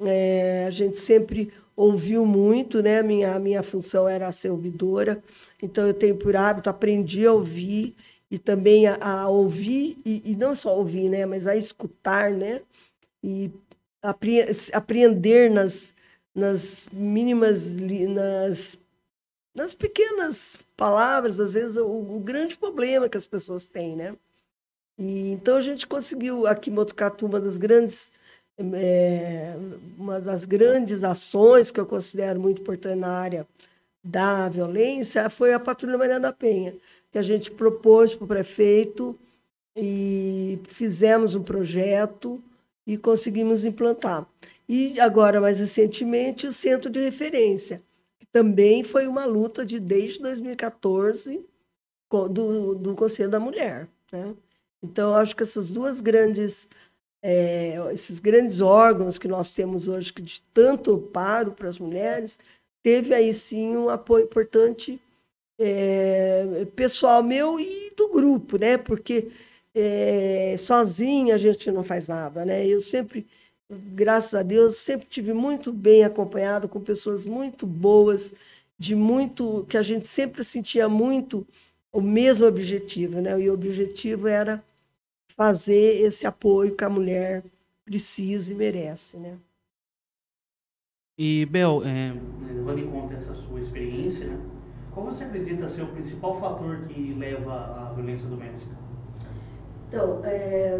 é, 0.00 0.66
a 0.66 0.70
gente 0.70 0.96
sempre 0.98 1.52
ouviu 1.74 2.26
muito, 2.26 2.82
né? 2.82 3.02
Minha 3.02 3.38
minha 3.38 3.62
função 3.62 4.08
era 4.08 4.30
ser 4.32 4.50
ouvidora, 4.50 5.22
então 5.62 5.86
eu 5.86 5.94
tenho 5.94 6.16
por 6.16 6.36
hábito 6.36 6.68
aprendi 6.68 7.26
a 7.26 7.32
ouvir 7.32 7.94
e 8.30 8.38
também 8.38 8.86
a, 8.86 8.98
a 9.00 9.28
ouvir 9.28 9.96
e, 10.04 10.22
e, 10.32 10.36
não 10.36 10.54
só 10.54 10.76
ouvir, 10.76 11.08
né? 11.08 11.24
Mas 11.24 11.46
a 11.46 11.56
escutar, 11.56 12.32
né? 12.32 12.60
E 13.22 13.50
apre, 14.02 14.44
apreender 14.72 15.50
nas 15.50 15.94
nas 16.36 16.86
mínimas, 16.92 17.70
nas, 17.70 18.78
nas 19.54 19.74
pequenas 19.74 20.58
palavras, 20.76 21.40
às 21.40 21.54
vezes, 21.54 21.78
o, 21.78 21.86
o 21.86 22.20
grande 22.20 22.58
problema 22.58 23.08
que 23.08 23.16
as 23.16 23.26
pessoas 23.26 23.66
têm, 23.66 23.96
né? 23.96 24.14
E, 24.98 25.30
então 25.32 25.56
a 25.56 25.62
gente 25.62 25.86
conseguiu 25.86 26.46
aqui 26.46 26.70
em 26.70 26.74
Motucatu 26.74 27.26
uma 27.26 27.40
das 27.40 27.56
grandes 27.56 28.12
é, 28.58 29.54
uma 29.98 30.18
das 30.18 30.46
grandes 30.46 31.04
ações 31.04 31.70
que 31.70 31.78
eu 31.78 31.84
considero 31.84 32.40
muito 32.40 32.62
importante 32.62 32.98
na 32.98 33.12
área 33.12 33.46
da 34.02 34.48
violência 34.48 35.28
foi 35.28 35.52
a 35.52 35.60
Patrulha 35.60 35.98
Maria 35.98 36.18
da 36.18 36.32
Penha, 36.32 36.74
que 37.12 37.18
a 37.18 37.22
gente 37.22 37.50
propôs 37.50 38.14
para 38.14 38.24
o 38.24 38.28
prefeito 38.28 39.18
e 39.76 40.58
fizemos 40.68 41.34
um 41.34 41.42
projeto 41.42 42.42
e 42.86 42.96
conseguimos 42.96 43.64
implantar. 43.66 44.26
E 44.68 44.98
agora, 44.98 45.40
mais 45.40 45.60
recentemente, 45.60 46.46
o 46.46 46.52
Centro 46.52 46.90
de 46.90 47.00
Referência, 47.00 47.82
que 48.18 48.26
também 48.26 48.82
foi 48.82 49.06
uma 49.06 49.24
luta 49.24 49.64
de 49.64 49.78
desde 49.78 50.20
2014 50.20 51.44
do, 52.30 52.74
do 52.74 52.94
Conselho 52.94 53.30
da 53.30 53.38
Mulher. 53.38 53.88
Né? 54.12 54.34
Então, 54.82 55.14
acho 55.14 55.34
que 55.36 55.42
essas 55.42 55.70
duas 55.70 56.00
grandes, 56.00 56.68
é, 57.22 57.76
esses 57.92 58.18
grandes 58.18 58.60
órgãos 58.60 59.18
que 59.18 59.28
nós 59.28 59.50
temos 59.50 59.88
hoje, 59.88 60.12
que 60.12 60.22
de 60.22 60.40
tanto 60.52 60.94
amparo 60.94 61.52
para 61.52 61.68
as 61.68 61.78
mulheres, 61.78 62.38
teve 62.82 63.14
aí 63.14 63.32
sim 63.32 63.76
um 63.76 63.88
apoio 63.88 64.24
importante 64.24 65.00
é, 65.58 66.66
pessoal 66.76 67.22
meu 67.22 67.58
e 67.58 67.92
do 67.96 68.08
grupo, 68.08 68.58
né? 68.58 68.76
Porque 68.76 69.28
é, 69.74 70.56
sozinha 70.58 71.34
a 71.34 71.38
gente 71.38 71.70
não 71.70 71.82
faz 71.82 72.08
nada, 72.08 72.44
né? 72.44 72.66
Eu 72.66 72.80
sempre 72.80 73.26
graças 73.70 74.34
a 74.34 74.42
Deus, 74.42 74.76
sempre 74.76 75.06
tive 75.08 75.32
muito 75.32 75.72
bem 75.72 76.04
acompanhado 76.04 76.68
com 76.68 76.80
pessoas 76.80 77.24
muito 77.26 77.66
boas, 77.66 78.34
de 78.78 78.94
muito 78.94 79.64
que 79.68 79.76
a 79.76 79.82
gente 79.82 80.06
sempre 80.06 80.44
sentia 80.44 80.88
muito 80.88 81.46
o 81.92 82.00
mesmo 82.00 82.46
objetivo, 82.46 83.20
né? 83.20 83.40
E 83.40 83.48
o 83.48 83.54
objetivo 83.54 84.28
era 84.28 84.62
fazer 85.36 86.02
esse 86.02 86.26
apoio 86.26 86.74
que 86.76 86.84
a 86.84 86.90
mulher 86.90 87.42
precisa 87.84 88.52
e 88.52 88.56
merece, 88.56 89.16
né? 89.16 89.38
E 91.18 91.46
Bel, 91.46 91.82
é, 91.84 92.12
levando 92.52 92.78
em 92.78 92.90
conta 92.90 93.14
essa 93.14 93.34
sua 93.34 93.60
experiência, 93.60 94.26
né? 94.26 94.38
Qual 94.92 95.06
você 95.06 95.24
acredita 95.24 95.68
ser 95.68 95.82
o 95.82 95.88
principal 95.88 96.38
fator 96.40 96.84
que 96.88 97.14
leva 97.14 97.52
à 97.52 97.92
violência 97.94 98.28
doméstica? 98.28 98.74
Então, 99.88 100.24
é, 100.24 100.78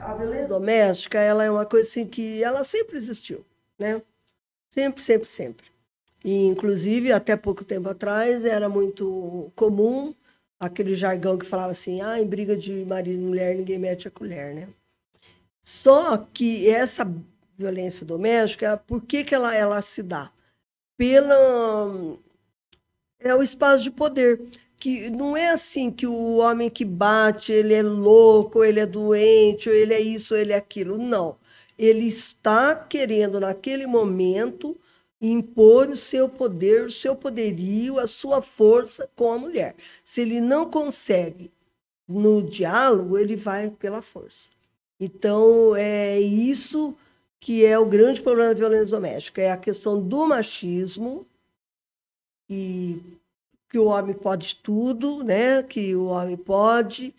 a 0.00 0.14
violência 0.14 0.48
doméstica 0.48 1.18
ela 1.18 1.44
é 1.44 1.50
uma 1.50 1.66
coisa 1.66 1.88
assim 1.88 2.06
que 2.06 2.42
ela 2.42 2.64
sempre 2.64 2.96
existiu, 2.96 3.44
né? 3.78 4.02
Sempre, 4.68 5.02
sempre, 5.02 5.26
sempre. 5.26 5.66
E, 6.24 6.46
inclusive, 6.46 7.12
até 7.12 7.36
pouco 7.36 7.64
tempo 7.64 7.88
atrás, 7.88 8.44
era 8.44 8.68
muito 8.68 9.50
comum 9.56 10.14
aquele 10.58 10.94
jargão 10.94 11.38
que 11.38 11.46
falava 11.46 11.70
assim, 11.72 12.02
ah, 12.02 12.20
em 12.20 12.26
briga 12.26 12.56
de 12.56 12.84
marido 12.84 13.20
e 13.20 13.24
mulher, 13.24 13.56
ninguém 13.56 13.78
mete 13.78 14.06
a 14.06 14.10
colher, 14.10 14.54
né? 14.54 14.68
Só 15.62 16.18
que 16.18 16.68
essa 16.68 17.10
violência 17.56 18.04
doméstica, 18.04 18.76
por 18.76 19.02
que, 19.02 19.24
que 19.24 19.34
ela, 19.34 19.54
ela 19.54 19.80
se 19.82 20.02
dá? 20.02 20.30
Pela... 20.96 22.16
É 23.18 23.34
o 23.34 23.42
espaço 23.42 23.82
de 23.82 23.90
poder 23.90 24.40
que 24.80 25.10
não 25.10 25.36
é 25.36 25.50
assim 25.50 25.90
que 25.90 26.06
o 26.06 26.38
homem 26.38 26.70
que 26.70 26.84
bate, 26.84 27.52
ele 27.52 27.74
é 27.74 27.82
louco, 27.82 28.64
ele 28.64 28.80
é 28.80 28.86
doente, 28.86 29.68
ou 29.68 29.74
ele 29.74 29.94
é 29.94 30.00
isso, 30.00 30.34
ou 30.34 30.40
ele 30.40 30.52
é 30.52 30.56
aquilo. 30.56 30.98
Não. 30.98 31.36
Ele 31.78 32.06
está 32.06 32.74
querendo, 32.74 33.38
naquele 33.38 33.86
momento, 33.86 34.76
impor 35.20 35.90
o 35.90 35.96
seu 35.96 36.28
poder, 36.28 36.86
o 36.86 36.90
seu 36.90 37.14
poderio, 37.14 37.98
a 37.98 38.06
sua 38.06 38.40
força 38.42 39.08
com 39.14 39.32
a 39.32 39.38
mulher. 39.38 39.76
Se 40.02 40.22
ele 40.22 40.40
não 40.40 40.70
consegue 40.70 41.52
no 42.08 42.42
diálogo, 42.42 43.18
ele 43.18 43.36
vai 43.36 43.70
pela 43.70 44.02
força. 44.02 44.50
Então, 44.98 45.76
é 45.76 46.18
isso 46.18 46.96
que 47.38 47.64
é 47.64 47.78
o 47.78 47.86
grande 47.86 48.20
problema 48.20 48.54
da 48.54 48.58
violência 48.58 48.96
doméstica, 48.96 49.40
é 49.42 49.50
a 49.50 49.56
questão 49.56 50.00
do 50.00 50.26
machismo, 50.26 51.26
e 52.48 53.00
que 53.70 53.78
o 53.78 53.86
homem 53.86 54.14
pode 54.14 54.56
tudo, 54.56 55.22
né? 55.22 55.62
que 55.62 55.94
o 55.94 56.06
homem 56.06 56.36
pode, 56.36 57.14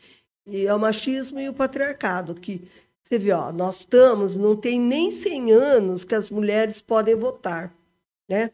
e 0.46 0.66
é 0.66 0.74
o 0.74 0.80
machismo 0.80 1.40
e 1.40 1.48
o 1.48 1.54
patriarcado, 1.54 2.36
que 2.36 2.62
você 3.02 3.18
vê, 3.18 3.32
ó, 3.32 3.52
nós 3.52 3.80
estamos, 3.80 4.38
não 4.38 4.56
tem 4.56 4.80
nem 4.80 5.12
100 5.12 5.52
anos 5.52 6.04
que 6.04 6.14
as 6.14 6.30
mulheres 6.30 6.82
podem 6.82 7.16
votar. 7.16 7.74
Né? 8.30 8.52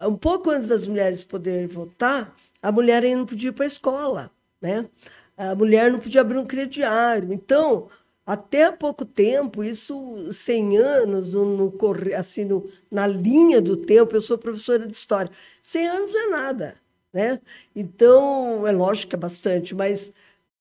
Um 0.00 0.16
pouco 0.16 0.50
antes 0.50 0.68
das 0.68 0.86
mulheres 0.86 1.24
poderem 1.24 1.66
votar, 1.66 2.34
a 2.62 2.70
mulher 2.70 3.02
ainda 3.02 3.18
não 3.18 3.26
podia 3.26 3.48
ir 3.48 3.52
para 3.52 3.64
a 3.64 3.66
escola. 3.66 4.30
Né? 4.60 4.86
A 5.36 5.54
mulher 5.54 5.90
não 5.90 5.98
podia 5.98 6.20
abrir 6.20 6.38
um 6.38 6.46
crediário. 6.46 7.32
Então, 7.32 7.88
até 8.26 8.64
há 8.64 8.72
pouco 8.72 9.04
tempo, 9.04 9.64
isso 9.64 10.30
100 10.30 10.76
anos, 10.76 11.32
no, 11.32 11.56
no, 11.56 11.74
assim, 12.14 12.44
no, 12.44 12.68
na 12.90 13.06
linha 13.06 13.60
do 13.60 13.76
tempo, 13.76 14.14
eu 14.14 14.20
sou 14.20 14.36
professora 14.36 14.86
de 14.86 14.94
história. 14.94 15.30
100 15.62 15.88
anos 15.88 16.14
é 16.14 16.26
nada. 16.26 16.76
Né? 17.12 17.40
Então, 17.74 18.66
é 18.66 18.72
lógico 18.72 19.10
que 19.10 19.16
é 19.16 19.18
bastante, 19.18 19.74
mas 19.74 20.12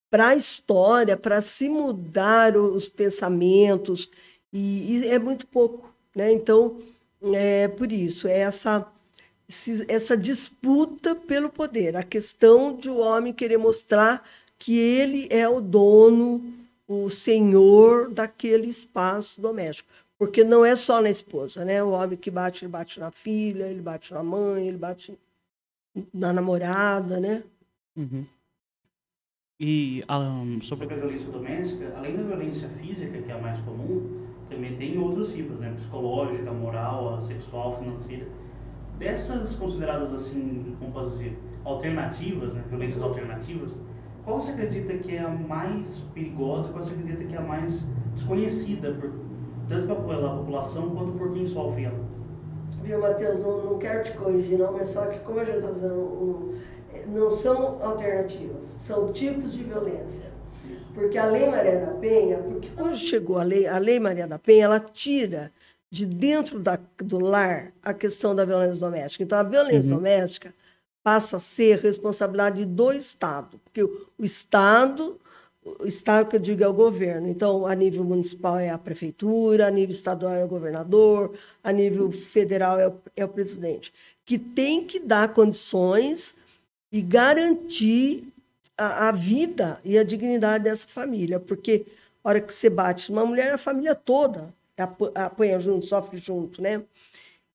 para 0.10 0.30
a 0.30 0.36
história, 0.36 1.18
para 1.18 1.42
se 1.42 1.68
mudar 1.68 2.56
os 2.56 2.88
pensamentos, 2.88 4.10
e, 4.52 5.00
e, 5.00 5.08
é 5.08 5.20
muito 5.20 5.46
pouco. 5.48 5.94
Né? 6.16 6.32
Então, 6.32 6.80
é 7.34 7.68
por 7.68 7.92
isso, 7.92 8.28
é 8.28 8.40
essa, 8.40 8.86
essa 9.88 10.16
disputa 10.16 11.16
pelo 11.16 11.50
poder, 11.50 11.96
a 11.96 12.04
questão 12.04 12.76
de 12.76 12.90
o 12.90 12.98
homem 12.98 13.34
querer 13.34 13.58
mostrar 13.58 14.24
que 14.58 14.78
ele 14.78 15.28
é 15.30 15.48
o 15.48 15.62
dono, 15.62 16.44
o 16.88 17.10
senhor 17.10 18.10
daquele 18.10 18.68
espaço 18.68 19.42
doméstico. 19.42 19.90
Porque 20.18 20.44
não 20.44 20.66
é 20.66 20.76
só 20.76 21.00
na 21.00 21.12
esposa, 21.12 21.64
né? 21.64 21.84
O 21.84 21.92
homem 21.92 22.18
que 22.18 22.32
bate, 22.32 22.66
ele 22.66 22.72
bate 22.72 23.00
na 23.00 23.12
filha, 23.12 23.66
ele 23.66 23.82
bate 23.82 24.12
na 24.14 24.24
mãe, 24.24 24.68
ele 24.68 24.78
bate 24.78 25.18
na 26.14 26.34
namorada, 26.34 27.20
né? 27.20 27.44
Uhum. 27.96 28.26
E 29.60 30.04
um, 30.10 30.62
sobre 30.62 30.94
a 30.94 30.98
violência 30.98 31.32
doméstica, 31.32 31.92
além 31.96 32.16
da 32.16 32.24
violência 32.24 32.70
física, 32.70 33.22
que 33.22 33.32
é 33.32 33.34
a 33.34 33.42
mais 33.42 33.60
comum, 33.62 34.28
também 34.50 34.78
tem 34.78 34.98
outros 35.00 35.34
tipos, 35.34 35.60
né? 35.60 35.74
Psicológica, 35.78 36.52
moral, 36.52 37.22
sexual, 37.22 37.78
financeira. 37.80 38.28
Dessas 39.00 39.56
consideradas 39.56 40.14
assim, 40.14 40.76
como 40.80 40.92
posso 40.92 41.18
dizer, 41.18 41.38
alternativas, 41.64 42.54
né? 42.54 42.64
Violências 42.70 43.02
alternativas, 43.02 43.72
qual 44.24 44.42
você 44.42 44.52
acredita 44.52 44.98
que 44.98 45.16
é 45.16 45.22
a 45.22 45.30
mais 45.30 45.88
perigosa, 46.14 46.70
qual 46.72 46.84
você 46.84 46.92
acredita 46.92 47.24
que 47.24 47.36
é 47.36 47.40
a 47.40 47.42
mais 47.42 47.82
desconhecida, 48.14 48.94
por, 48.94 49.12
tanto 49.68 49.88
pela 49.88 50.38
população 50.38 50.90
quanto 50.92 51.14
por 51.14 51.34
quem 51.34 51.48
sofre 51.48 51.86
ela? 51.86 52.07
Viu, 52.88 53.02
Matheus, 53.02 53.42
não, 53.42 53.66
não 53.66 53.80
quero 53.80 54.02
te 54.04 54.14
corrigir, 54.14 54.58
não, 54.58 54.72
mas 54.72 54.90
só 54.90 55.06
que 55.08 55.20
como 55.20 55.42
a 55.42 55.44
gente 55.44 55.58
está 55.58 55.68
fazendo 55.68 55.94
um, 55.94 56.60
não 57.08 57.30
são 57.30 57.84
alternativas, 57.84 58.64
são 58.64 59.12
tipos 59.12 59.52
de 59.52 59.64
violência. 59.66 60.26
Porque 60.94 61.18
a 61.18 61.26
Lei 61.26 61.50
Maria 61.50 61.86
da 61.86 61.92
Penha, 61.92 62.38
porque 62.38 62.70
quando 62.76 62.96
chegou 62.96 63.38
a 63.38 63.44
Lei, 63.44 63.68
a 63.68 63.78
Lei 63.78 64.00
Maria 64.00 64.26
da 64.26 64.40
Penha, 64.40 64.66
ela 64.66 64.80
tira 64.80 65.52
de 65.92 66.06
dentro 66.06 66.60
da, 66.60 66.80
do 66.98 67.20
lar 67.20 67.74
a 67.84 67.94
questão 67.94 68.34
da 68.34 68.46
violência 68.46 68.80
doméstica. 68.80 69.24
Então, 69.24 69.38
a 69.38 69.44
violência 69.44 69.92
uhum. 69.92 69.98
doméstica 69.98 70.54
passa 71.04 71.38
a 71.38 71.40
ser 71.42 71.80
responsabilidade 71.80 72.66
do 72.66 72.92
Estado, 72.94 73.60
porque 73.64 73.84
o, 73.84 74.08
o 74.18 74.26
Estado, 74.26 75.20
Estado 75.86 76.30
que 76.30 76.36
eu 76.36 76.40
digo 76.40 76.64
é 76.64 76.68
o 76.68 76.74
governo, 76.74 77.28
então 77.28 77.66
a 77.66 77.74
nível 77.74 78.04
municipal 78.04 78.58
é 78.58 78.70
a 78.70 78.78
prefeitura, 78.78 79.68
a 79.68 79.72
nível 79.72 79.94
estadual 79.94 80.34
é 80.34 80.44
o 80.44 80.48
governador, 80.48 81.34
a 81.64 81.72
nível 81.72 82.12
federal 82.12 82.80
é 82.80 82.88
o, 82.88 82.94
é 83.16 83.26
o 83.26 83.30
presidente, 83.30 83.94
que 84.26 84.38
tem 84.38 84.86
que 84.86 85.00
dar 85.00 85.34
condições 85.34 86.36
e 86.92 87.02
garantir 87.02 88.32
a, 88.78 89.10
a, 89.10 89.12
vida 89.12 89.80
e 89.84 89.98
a 89.98 90.04
dignidade 90.04 90.66
dessa 90.66 90.88
família, 90.88 91.40
porque 91.40 91.86
a 92.24 92.30
hora 92.30 92.42
que 92.42 92.54
você 92.54 92.70
bate 92.70 93.12
numa 93.12 93.26
mulher, 93.26 93.52
a 93.52 93.58
família 93.58 93.96
toda 93.96 94.54
apanha 95.16 95.60
junto, 95.60 95.86
sofre 95.86 96.20
junto, 96.20 96.62
né? 96.62 96.84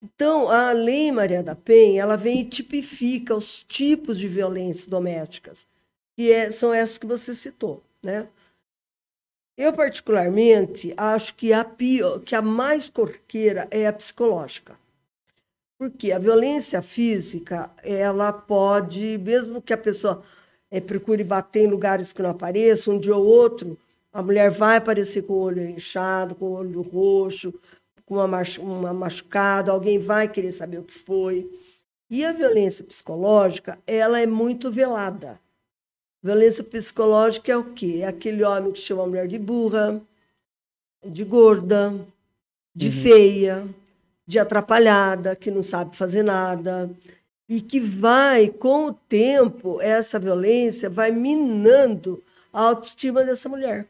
Então, 0.03 0.49
a 0.49 0.73
Lei 0.73 1.13
Maria 1.13 1.45
da 1.45 1.55
Penha, 1.55 2.03
ela 2.03 2.17
vem 2.17 2.41
e 2.41 2.45
tipifica 2.45 3.37
os 3.37 3.63
tipos 3.63 4.19
de 4.19 4.27
violências 4.27 4.89
domésticas, 4.89 5.69
que 6.17 6.33
é, 6.33 6.51
são 6.51 6.75
essas 6.75 6.99
que 6.99 7.07
você 7.07 7.35
citou, 7.35 7.81
né? 8.03 8.29
Eu, 9.57 9.73
particularmente, 9.73 10.95
acho 10.97 11.35
que 11.35 11.53
a, 11.53 11.65
pior, 11.65 12.21
que 12.21 12.35
a 12.35 12.43
mais 12.43 12.89
corqueira 12.89 13.69
é 13.71 13.87
a 13.87 13.93
psicológica. 13.93 14.79
Porque 15.79 16.11
a 16.11 16.19
violência 16.19 16.81
física, 16.81 17.71
ela 17.83 18.33
pode, 18.33 19.19
mesmo 19.19 19.61
que 19.61 19.73
a 19.73 19.79
pessoa 19.79 20.23
é, 20.71 20.81
procure 20.81 21.23
bater 21.23 21.65
em 21.65 21.67
lugares 21.67 22.13
que 22.13 22.23
não 22.23 22.31
apareçam, 22.31 22.95
um 22.95 22.99
dia 22.99 23.15
ou 23.15 23.27
outro, 23.27 23.77
a 24.13 24.23
mulher 24.23 24.51
vai 24.51 24.77
aparecer 24.77 25.23
com 25.23 25.35
o 25.35 25.41
olho 25.41 25.63
inchado, 25.63 26.35
com 26.35 26.47
o 26.47 26.53
olho 26.53 26.83
roxo, 26.83 27.53
com 28.07 28.17
uma, 28.17 28.43
uma 28.59 28.93
machucada, 28.93 29.71
alguém 29.71 29.99
vai 29.99 30.29
querer 30.29 30.53
saber 30.53 30.79
o 30.79 30.85
que 30.85 30.95
foi. 30.95 31.51
E 32.09 32.25
a 32.25 32.33
violência 32.33 32.85
psicológica, 32.85 33.79
ela 33.87 34.21
é 34.21 34.27
muito 34.27 34.71
velada. 34.71 35.42
Violência 36.23 36.63
psicológica 36.63 37.51
é 37.51 37.57
o 37.57 37.73
quê? 37.73 38.01
É 38.03 38.07
aquele 38.07 38.45
homem 38.45 38.73
que 38.73 38.79
chama 38.79 39.03
a 39.03 39.07
mulher 39.07 39.27
de 39.27 39.39
burra, 39.39 40.01
de 41.05 41.25
gorda, 41.25 41.95
de 42.75 42.87
uhum. 42.87 42.93
feia, 42.93 43.69
de 44.27 44.39
atrapalhada, 44.39 45.35
que 45.35 45.51
não 45.51 45.63
sabe 45.63 45.97
fazer 45.97 46.23
nada. 46.23 46.91
E 47.49 47.61
que 47.61 47.81
vai, 47.81 48.49
com 48.49 48.87
o 48.87 48.93
tempo, 48.93 49.81
essa 49.81 50.19
violência 50.19 50.89
vai 50.89 51.11
minando 51.11 52.23
a 52.53 52.63
autoestima 52.63 53.25
dessa 53.25 53.49
mulher. 53.49 53.87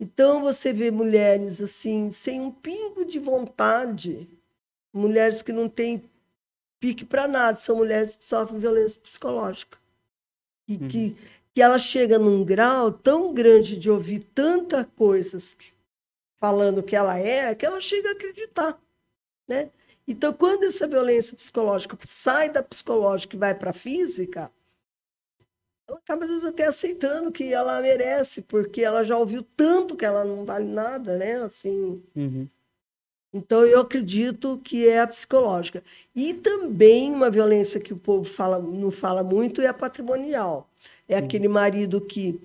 Então 0.00 0.42
você 0.42 0.72
vê 0.72 0.90
mulheres 0.90 1.60
assim, 1.60 2.10
sem 2.10 2.40
um 2.40 2.50
pingo 2.50 3.04
de 3.04 3.20
vontade, 3.20 4.28
mulheres 4.92 5.42
que 5.42 5.52
não 5.52 5.68
têm 5.68 6.02
pique 6.80 7.04
para 7.04 7.28
nada, 7.28 7.56
são 7.56 7.76
mulheres 7.76 8.16
que 8.16 8.24
sofrem 8.24 8.58
violência 8.58 9.00
psicológica. 9.00 9.78
E 10.66 10.74
uhum. 10.74 10.88
que, 10.88 11.16
que 11.54 11.60
ela 11.60 11.78
chega 11.78 12.18
num 12.18 12.44
grau 12.44 12.90
tão 12.90 13.32
grande 13.32 13.76
de 13.76 13.90
ouvir 13.90 14.24
tanta 14.34 14.84
coisas 14.84 15.56
falando 16.36 16.82
que 16.82 16.96
ela 16.96 17.18
é, 17.18 17.54
que 17.54 17.64
ela 17.64 17.80
chega 17.80 18.08
a 18.08 18.12
acreditar. 18.12 18.80
Né? 19.46 19.70
Então, 20.06 20.32
quando 20.32 20.64
essa 20.64 20.88
violência 20.88 21.36
psicológica 21.36 21.96
sai 22.04 22.48
da 22.48 22.62
psicológica 22.62 23.36
e 23.36 23.38
vai 23.38 23.54
para 23.54 23.70
a 23.70 23.74
física, 23.74 24.50
ela 25.86 25.98
acaba 25.98 26.24
às 26.24 26.30
vezes 26.30 26.44
até 26.44 26.66
aceitando 26.66 27.30
que 27.30 27.52
ela 27.52 27.80
merece, 27.80 28.42
porque 28.42 28.82
ela 28.82 29.04
já 29.04 29.16
ouviu 29.16 29.42
tanto 29.56 29.96
que 29.96 30.04
ela 30.04 30.24
não 30.24 30.44
vale 30.44 30.66
nada, 30.66 31.16
né? 31.16 31.42
Assim. 31.42 32.02
Uhum. 32.16 32.48
Então 33.32 33.64
eu 33.64 33.80
acredito 33.80 34.60
que 34.64 34.88
é 34.88 35.00
a 35.00 35.06
psicológica. 35.06 35.82
E 36.14 36.34
também 36.34 37.12
uma 37.12 37.30
violência 37.30 37.80
que 37.80 37.92
o 37.92 37.96
povo 37.96 38.24
fala, 38.24 38.58
não 38.58 38.90
fala 38.90 39.22
muito 39.22 39.62
é 39.62 39.66
a 39.66 39.74
patrimonial. 39.74 40.68
É 41.08 41.16
aquele 41.16 41.48
marido 41.48 42.00
que 42.00 42.40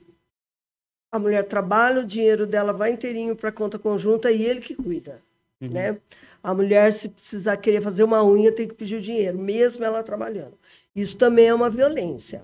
a 1.11 1.19
mulher 1.19 1.43
trabalha, 1.45 2.01
o 2.01 2.05
dinheiro 2.05 2.45
dela 2.45 2.73
vai 2.73 2.91
inteirinho 2.91 3.35
para 3.35 3.49
a 3.49 3.51
conta 3.51 3.79
conjunta 3.79 4.31
e 4.31 4.43
ele 4.43 4.61
que 4.61 4.75
cuida, 4.75 5.21
uhum. 5.61 5.69
né? 5.69 5.97
A 6.43 6.53
mulher, 6.53 6.93
se 6.93 7.09
precisar 7.09 7.57
querer 7.57 7.81
fazer 7.81 8.03
uma 8.03 8.23
unha, 8.23 8.51
tem 8.51 8.67
que 8.67 8.73
pedir 8.73 8.97
o 8.97 9.01
dinheiro, 9.01 9.37
mesmo 9.37 9.83
ela 9.83 10.03
trabalhando. 10.03 10.53
Isso 10.95 11.17
também 11.17 11.47
é 11.47 11.53
uma 11.53 11.69
violência. 11.69 12.43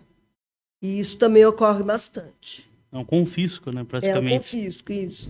E 0.81 0.99
isso 0.99 1.17
também 1.17 1.45
ocorre 1.45 1.83
bastante. 1.83 2.69
É 2.91 2.97
um 2.97 3.05
confisco, 3.05 3.71
né, 3.71 3.83
praticamente. 3.83 4.33
É 4.33 4.35
um 4.35 4.39
confisco, 4.39 4.91
isso. 4.91 5.29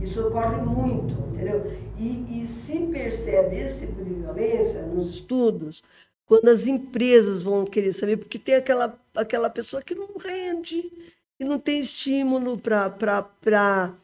Isso 0.00 0.26
ocorre 0.26 0.62
muito, 0.62 1.14
entendeu? 1.34 1.70
E, 1.98 2.42
e 2.42 2.46
se 2.46 2.78
percebe 2.86 3.56
esse 3.56 3.86
tipo 3.86 4.02
de 4.02 4.14
violência 4.14 4.82
nos 4.86 5.14
estudos 5.14 5.82
quando 6.24 6.48
as 6.48 6.66
empresas 6.66 7.42
vão 7.42 7.66
querer 7.66 7.92
saber, 7.92 8.16
porque 8.16 8.38
tem 8.38 8.54
aquela, 8.54 8.98
aquela 9.14 9.50
pessoa 9.50 9.82
que 9.82 9.94
não 9.94 10.08
rende, 10.18 10.90
que 11.38 11.44
não 11.44 11.58
tem 11.58 11.80
estímulo 11.80 12.58
para 12.58 13.94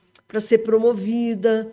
ser 0.40 0.58
promovida, 0.58 1.70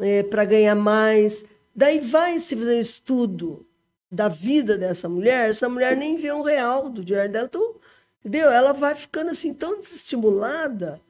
é, 0.00 0.22
para 0.22 0.44
ganhar 0.44 0.74
mais. 0.74 1.44
Daí 1.74 2.00
vai 2.00 2.38
se 2.38 2.56
fazer 2.56 2.76
um 2.76 2.80
estudo 2.80 3.66
da 4.10 4.28
vida 4.28 4.78
dessa 4.78 5.08
mulher, 5.08 5.50
essa 5.50 5.68
mulher 5.68 5.96
nem 5.96 6.16
vê 6.16 6.32
um 6.32 6.42
real 6.42 6.88
do 6.88 7.04
dinheiro 7.04 7.32
dela, 7.32 7.46
então 7.46 7.74
Entendeu? 8.26 8.50
Ela 8.50 8.72
vai 8.72 8.96
ficando 8.96 9.30
assim 9.30 9.54
tão 9.54 9.78
desestimulada, 9.78 11.00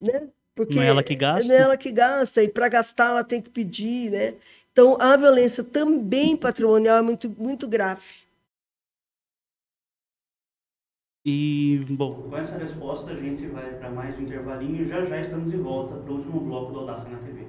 né? 0.00 0.26
Porque 0.52 0.74
não 0.74 0.82
é 0.82 0.88
ela 0.88 1.04
que 1.04 1.14
gasta. 1.14 1.46
Não 1.46 1.54
é 1.54 1.58
ela 1.58 1.76
que 1.76 1.92
gasta, 1.92 2.42
e 2.42 2.48
para 2.48 2.68
gastar 2.68 3.10
ela 3.10 3.22
tem 3.22 3.40
que 3.40 3.48
pedir, 3.48 4.10
né? 4.10 4.34
Então, 4.72 4.96
a 5.00 5.16
violência 5.16 5.62
também 5.62 6.36
patrimonial 6.36 6.98
é 6.98 7.02
muito, 7.02 7.30
muito 7.38 7.68
grave. 7.68 8.02
E, 11.30 11.84
bom, 11.90 12.14
com 12.30 12.38
essa 12.38 12.56
resposta 12.56 13.10
a 13.10 13.14
gente 13.14 13.46
vai 13.48 13.70
para 13.74 13.90
mais 13.90 14.18
um 14.18 14.22
intervalinho 14.22 14.80
e 14.80 14.88
já 14.88 15.04
já 15.04 15.20
estamos 15.20 15.50
de 15.50 15.58
volta 15.58 15.96
para 15.96 16.10
o 16.10 16.16
último 16.16 16.40
bloco 16.40 16.72
do 16.72 16.78
Audácia 16.78 17.10
na 17.10 17.18
TV. 17.18 17.46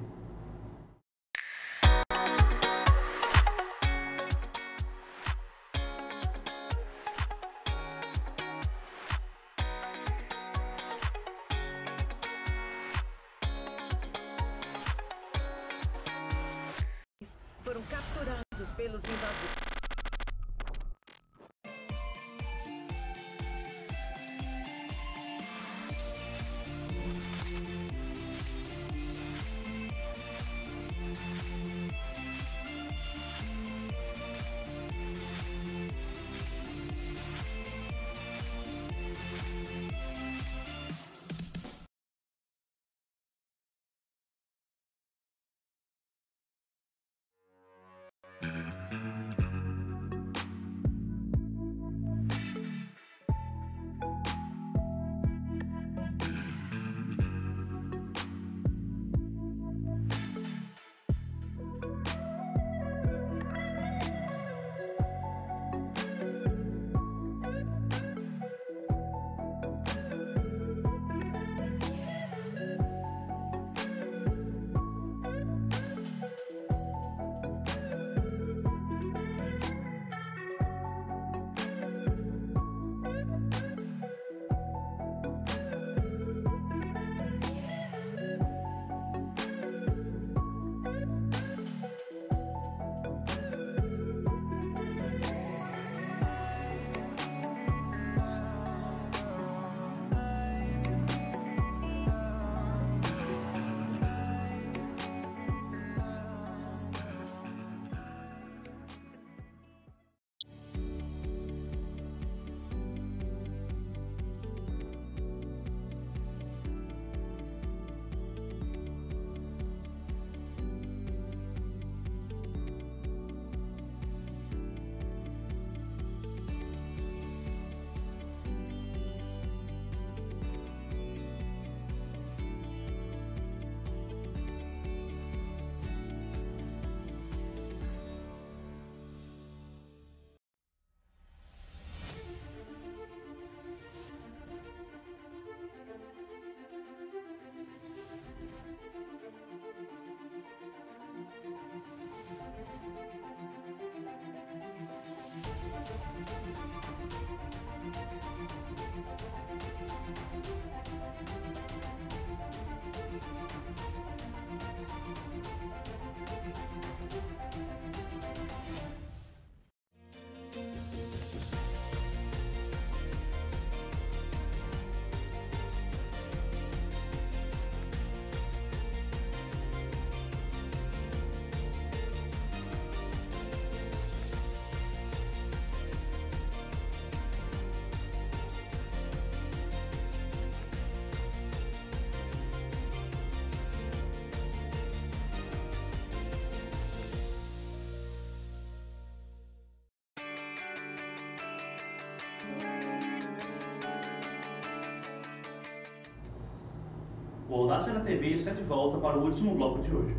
O 207.49 207.55
Audácia 207.55 207.93
na 207.93 208.01
TV 208.01 208.35
está 208.35 208.51
de 208.51 208.61
volta 208.61 208.99
para 208.99 209.17
o 209.17 209.23
último 209.23 209.55
bloco 209.55 209.81
de 209.81 209.91
hoje. 209.91 210.15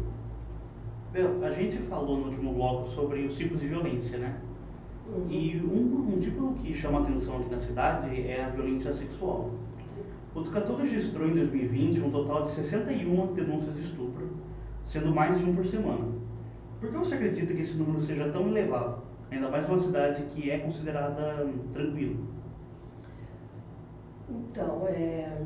Bel, 1.12 1.44
a 1.44 1.50
gente 1.52 1.78
falou 1.82 2.18
no 2.18 2.24
último 2.26 2.52
bloco 2.54 2.88
sobre 2.88 3.20
os 3.20 3.36
tipos 3.36 3.60
de 3.60 3.68
violência, 3.68 4.18
né? 4.18 4.40
Uhum. 5.06 5.26
E 5.30 5.60
um, 5.62 6.14
um, 6.14 6.18
tipo 6.18 6.54
que 6.54 6.74
chama 6.74 7.02
atenção 7.02 7.36
aqui 7.38 7.50
na 7.50 7.60
cidade 7.60 8.28
é 8.28 8.44
a 8.44 8.48
violência 8.48 8.92
sexual. 8.92 9.50
O 10.34 10.42
Tucatu 10.42 10.74
registrou 10.74 11.28
em 11.28 11.34
2020 11.34 12.00
um 12.00 12.10
total 12.10 12.46
de 12.46 12.52
61 12.52 13.34
denúncias 13.34 13.74
de 13.76 13.82
estupro, 13.82 14.28
sendo 14.84 15.14
mais 15.14 15.38
de 15.38 15.44
um 15.44 15.54
por 15.54 15.64
semana. 15.64 16.08
Por 16.80 16.90
que 16.90 16.96
você 16.96 17.14
acredita 17.14 17.54
que 17.54 17.62
esse 17.62 17.76
número 17.76 18.00
seja 18.02 18.28
tão 18.30 18.48
elevado? 18.48 19.02
Ainda 19.30 19.48
mais 19.48 19.68
numa 19.68 19.78
cidade 19.78 20.24
que 20.24 20.50
é 20.50 20.58
considerada 20.58 21.48
tranquila. 21.72 22.16
Então, 24.28 24.86
é 24.88 25.40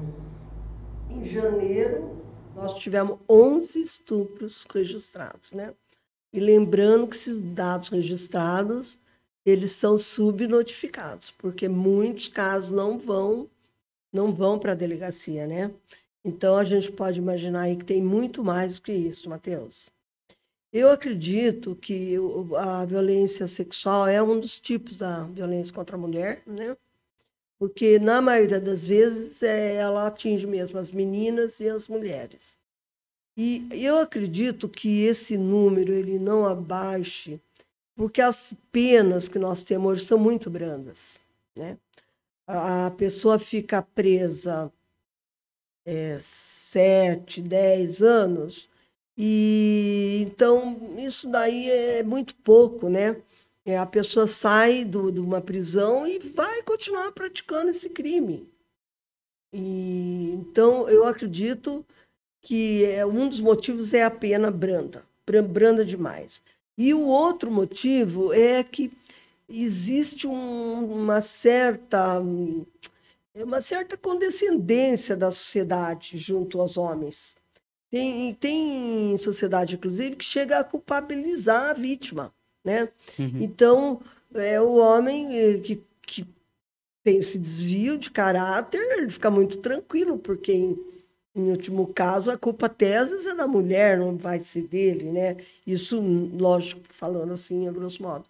em 1.10 1.24
janeiro, 1.24 2.22
nós 2.54 2.78
tivemos 2.78 3.18
11 3.28 3.80
estupros 3.80 4.66
registrados, 4.72 5.52
né? 5.52 5.74
E 6.32 6.40
lembrando 6.40 7.06
que 7.06 7.16
esses 7.16 7.40
dados 7.40 7.88
registrados, 7.88 8.98
eles 9.44 9.72
são 9.72 9.96
subnotificados, 9.98 11.30
porque 11.30 11.68
muitos 11.68 12.28
casos 12.28 12.70
não 12.70 12.98
vão 12.98 13.48
não 14.12 14.32
vão 14.32 14.60
para 14.60 14.72
a 14.72 14.76
delegacia, 14.76 15.44
né? 15.44 15.72
Então 16.24 16.56
a 16.56 16.62
gente 16.62 16.90
pode 16.92 17.18
imaginar 17.18 17.62
aí 17.62 17.76
que 17.76 17.84
tem 17.84 18.00
muito 18.00 18.44
mais 18.44 18.78
que 18.78 18.92
isso, 18.92 19.28
Matheus. 19.28 19.90
Eu 20.72 20.90
acredito 20.90 21.76
que 21.76 22.16
a 22.56 22.84
violência 22.84 23.46
sexual 23.46 24.06
é 24.06 24.22
um 24.22 24.38
dos 24.38 24.58
tipos 24.58 24.98
da 24.98 25.24
violência 25.24 25.74
contra 25.74 25.96
a 25.96 25.98
mulher, 25.98 26.42
né? 26.46 26.76
Porque 27.64 27.98
na 27.98 28.20
maioria 28.20 28.60
das 28.60 28.84
vezes 28.84 29.42
é, 29.42 29.76
ela 29.76 30.06
atinge 30.06 30.46
mesmo 30.46 30.78
as 30.78 30.92
meninas 30.92 31.60
e 31.60 31.68
as 31.68 31.88
mulheres. 31.88 32.58
E 33.34 33.66
eu 33.72 33.98
acredito 33.98 34.68
que 34.68 35.04
esse 35.04 35.38
número 35.38 35.90
ele 35.90 36.18
não 36.18 36.44
abaixe, 36.44 37.40
porque 37.96 38.20
as 38.20 38.54
penas 38.70 39.28
que 39.28 39.38
nós 39.38 39.62
temos 39.62 39.92
hoje 39.92 40.04
são 40.04 40.18
muito 40.18 40.50
brandas. 40.50 41.18
Né? 41.56 41.78
A 42.46 42.90
pessoa 42.98 43.38
fica 43.38 43.80
presa 43.80 44.70
é, 45.86 46.18
sete, 46.20 47.40
dez 47.40 48.02
anos, 48.02 48.68
E 49.16 50.22
então 50.26 50.98
isso 50.98 51.30
daí 51.30 51.70
é 51.70 52.02
muito 52.02 52.34
pouco, 52.36 52.90
né? 52.90 53.16
É, 53.66 53.78
a 53.78 53.86
pessoa 53.86 54.26
sai 54.26 54.84
do, 54.84 55.10
de 55.10 55.20
uma 55.20 55.40
prisão 55.40 56.06
e 56.06 56.18
vai 56.18 56.62
continuar 56.62 57.12
praticando 57.12 57.70
esse 57.70 57.88
crime. 57.88 58.46
E, 59.52 60.32
então 60.34 60.88
eu 60.88 61.06
acredito 61.06 61.84
que 62.42 62.84
é, 62.84 63.06
um 63.06 63.28
dos 63.28 63.40
motivos 63.40 63.94
é 63.94 64.04
a 64.04 64.10
pena 64.10 64.50
branda, 64.50 65.04
branda 65.48 65.84
demais. 65.84 66.42
E 66.76 66.92
o 66.92 67.06
outro 67.06 67.50
motivo 67.50 68.32
é 68.32 68.62
que 68.62 68.92
existe 69.48 70.26
um, 70.26 70.84
uma 70.92 71.22
certa 71.22 72.20
uma 73.34 73.60
certa 73.60 73.96
condescendência 73.96 75.16
da 75.16 75.30
sociedade 75.30 76.18
junto 76.18 76.60
aos 76.60 76.76
homens. 76.76 77.34
Tem, 77.90 78.34
tem 78.34 79.16
sociedade, 79.16 79.74
inclusive, 79.74 80.16
que 80.16 80.24
chega 80.24 80.58
a 80.58 80.64
culpabilizar 80.64 81.70
a 81.70 81.72
vítima. 81.72 82.32
Né? 82.64 82.88
Uhum. 83.18 83.42
Então, 83.42 84.00
é 84.34 84.60
o 84.60 84.76
homem 84.76 85.36
eh, 85.38 85.58
que, 85.58 85.82
que 86.02 86.26
tem 87.04 87.18
esse 87.18 87.38
desvio 87.38 87.98
de 87.98 88.10
caráter, 88.10 88.80
ele 88.92 89.10
fica 89.10 89.30
muito 89.30 89.58
tranquilo, 89.58 90.18
porque, 90.18 90.52
em, 90.52 90.78
em 91.34 91.50
último 91.50 91.86
caso, 91.92 92.30
a 92.30 92.38
culpa 92.38 92.66
até 92.66 92.96
às 92.96 93.10
vezes 93.10 93.26
é 93.26 93.34
da 93.34 93.46
mulher, 93.46 93.98
não 93.98 94.16
vai 94.16 94.42
ser 94.42 94.62
dele. 94.62 95.12
Né? 95.12 95.36
Isso, 95.66 96.00
lógico, 96.00 96.80
falando 96.94 97.32
assim, 97.34 97.68
a 97.68 97.72
grosso 97.72 98.02
modo. 98.02 98.24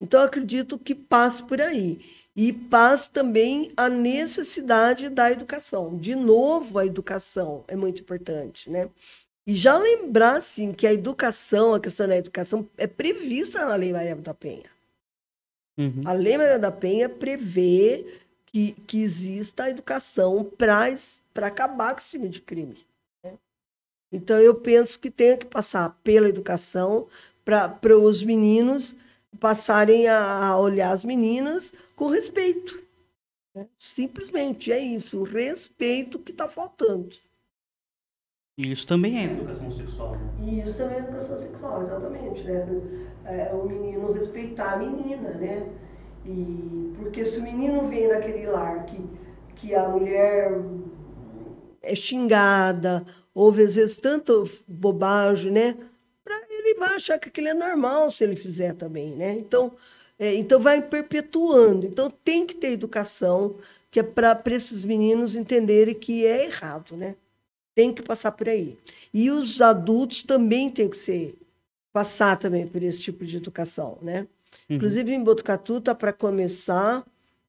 Então, 0.00 0.22
acredito 0.22 0.78
que 0.78 0.94
passe 0.94 1.42
por 1.42 1.60
aí. 1.60 2.00
E 2.36 2.52
passe 2.52 3.10
também 3.12 3.70
a 3.76 3.88
necessidade 3.88 5.08
da 5.08 5.30
educação. 5.30 5.96
De 5.96 6.16
novo, 6.16 6.78
a 6.80 6.86
educação 6.86 7.64
é 7.68 7.76
muito 7.76 8.02
importante, 8.02 8.68
né? 8.68 8.90
E 9.46 9.54
já 9.54 9.76
lembrar, 9.76 10.36
assim, 10.36 10.72
que 10.72 10.86
a 10.86 10.92
educação, 10.92 11.74
a 11.74 11.80
questão 11.80 12.08
da 12.08 12.16
educação, 12.16 12.68
é 12.78 12.86
prevista 12.86 13.64
na 13.66 13.74
Lei 13.74 13.92
Maria 13.92 14.16
da 14.16 14.32
Penha. 14.32 14.70
Uhum. 15.76 16.02
A 16.06 16.12
Lei 16.12 16.38
Maria 16.38 16.58
da 16.58 16.72
Penha 16.72 17.08
prevê 17.08 18.20
que, 18.46 18.72
que 18.86 19.02
exista 19.02 19.64
a 19.64 19.70
educação 19.70 20.44
para 20.44 21.46
acabar 21.46 21.92
com 21.92 21.98
esse 21.98 22.10
tipo 22.12 22.28
de 22.28 22.40
crime. 22.40 22.86
Né? 23.22 23.34
Então, 24.10 24.38
eu 24.38 24.54
penso 24.54 24.98
que 24.98 25.10
tem 25.10 25.36
que 25.36 25.46
passar 25.46 25.90
pela 26.02 26.28
educação 26.28 27.06
para 27.44 27.98
os 27.98 28.22
meninos 28.22 28.96
passarem 29.40 30.08
a 30.08 30.56
olhar 30.58 30.92
as 30.92 31.04
meninas 31.04 31.72
com 31.96 32.06
respeito. 32.06 32.82
Né? 33.54 33.66
Simplesmente 33.78 34.72
é 34.72 34.78
isso, 34.78 35.20
o 35.20 35.24
respeito 35.24 36.18
que 36.18 36.32
está 36.32 36.48
faltando. 36.48 37.16
Isso 38.56 38.86
também 38.86 39.18
é 39.18 39.24
educação 39.24 39.72
sexual. 39.72 40.12
Né? 40.12 40.30
E 40.42 40.60
isso 40.60 40.74
também 40.74 40.96
é 40.96 41.00
educação 41.00 41.36
sexual, 41.36 41.82
exatamente, 41.82 42.44
né? 42.44 42.66
É, 43.24 43.52
o 43.52 43.64
menino 43.64 44.12
respeitar 44.12 44.74
a 44.74 44.76
menina, 44.76 45.30
né? 45.30 45.68
E 46.24 46.92
porque 46.96 47.24
se 47.24 47.40
o 47.40 47.42
menino 47.42 47.88
vem 47.88 48.08
daquele 48.08 48.46
lar 48.46 48.86
que, 48.86 49.00
que 49.56 49.74
a 49.74 49.88
mulher 49.88 50.52
é 51.82 51.94
xingada, 51.96 53.04
ouve 53.34 53.64
às 53.64 53.74
vezes 53.74 53.98
tanto 53.98 54.44
bobagem, 54.68 55.50
né? 55.50 55.76
Ele 56.48 56.78
vai 56.78 56.94
achar 56.94 57.18
que 57.18 57.28
aquilo 57.28 57.48
é 57.48 57.54
normal 57.54 58.08
se 58.10 58.24
ele 58.24 58.36
fizer 58.36 58.74
também, 58.74 59.14
né? 59.16 59.34
Então, 59.34 59.72
é, 60.18 60.32
então 60.34 60.60
vai 60.60 60.80
perpetuando. 60.80 61.86
Então 61.86 62.08
tem 62.08 62.46
que 62.46 62.54
ter 62.54 62.70
educação 62.70 63.56
que 63.90 64.00
é 64.00 64.02
para 64.02 64.40
esses 64.46 64.84
meninos 64.84 65.36
entenderem 65.36 65.94
que 65.94 66.24
é 66.24 66.46
errado, 66.46 66.96
né? 66.96 67.16
Tem 67.74 67.92
que 67.92 68.02
passar 68.02 68.32
por 68.32 68.48
aí. 68.48 68.78
E 69.12 69.30
os 69.30 69.60
adultos 69.60 70.22
também 70.22 70.70
têm 70.70 70.88
que 70.88 70.96
ser 70.96 71.36
passar 71.92 72.36
também 72.36 72.66
por 72.66 72.82
esse 72.82 73.00
tipo 73.00 73.24
de 73.24 73.36
educação, 73.36 73.98
né? 74.02 74.26
Uhum. 74.68 74.76
Inclusive 74.76 75.12
em 75.12 75.22
Botucatu 75.22 75.78
está 75.78 75.94
para 75.94 76.12
começar 76.12 77.06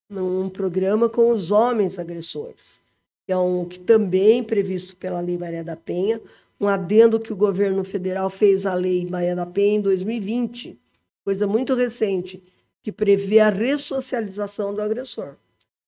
um 0.09 0.49
programa 0.49 1.09
com 1.09 1.31
os 1.31 1.51
homens 1.51 1.97
agressores, 1.97 2.81
que 3.25 3.31
é 3.31 3.37
um 3.37 3.65
que 3.65 3.79
também 3.79 4.43
previsto 4.43 4.95
pela 4.95 5.19
Lei 5.19 5.37
Maria 5.37 5.63
da 5.63 5.75
Penha, 5.75 6.21
um 6.59 6.67
adendo 6.67 7.19
que 7.19 7.33
o 7.33 7.35
governo 7.35 7.83
federal 7.83 8.29
fez 8.29 8.65
à 8.65 8.75
Lei 8.75 9.05
Maria 9.05 9.35
da 9.35 9.45
Penha 9.45 9.77
em 9.77 9.81
2020, 9.81 10.79
coisa 11.23 11.47
muito 11.47 11.73
recente, 11.73 12.43
que 12.83 12.91
prevê 12.91 13.39
a 13.39 13.49
ressocialização 13.49 14.73
do 14.73 14.81
agressor, 14.81 15.35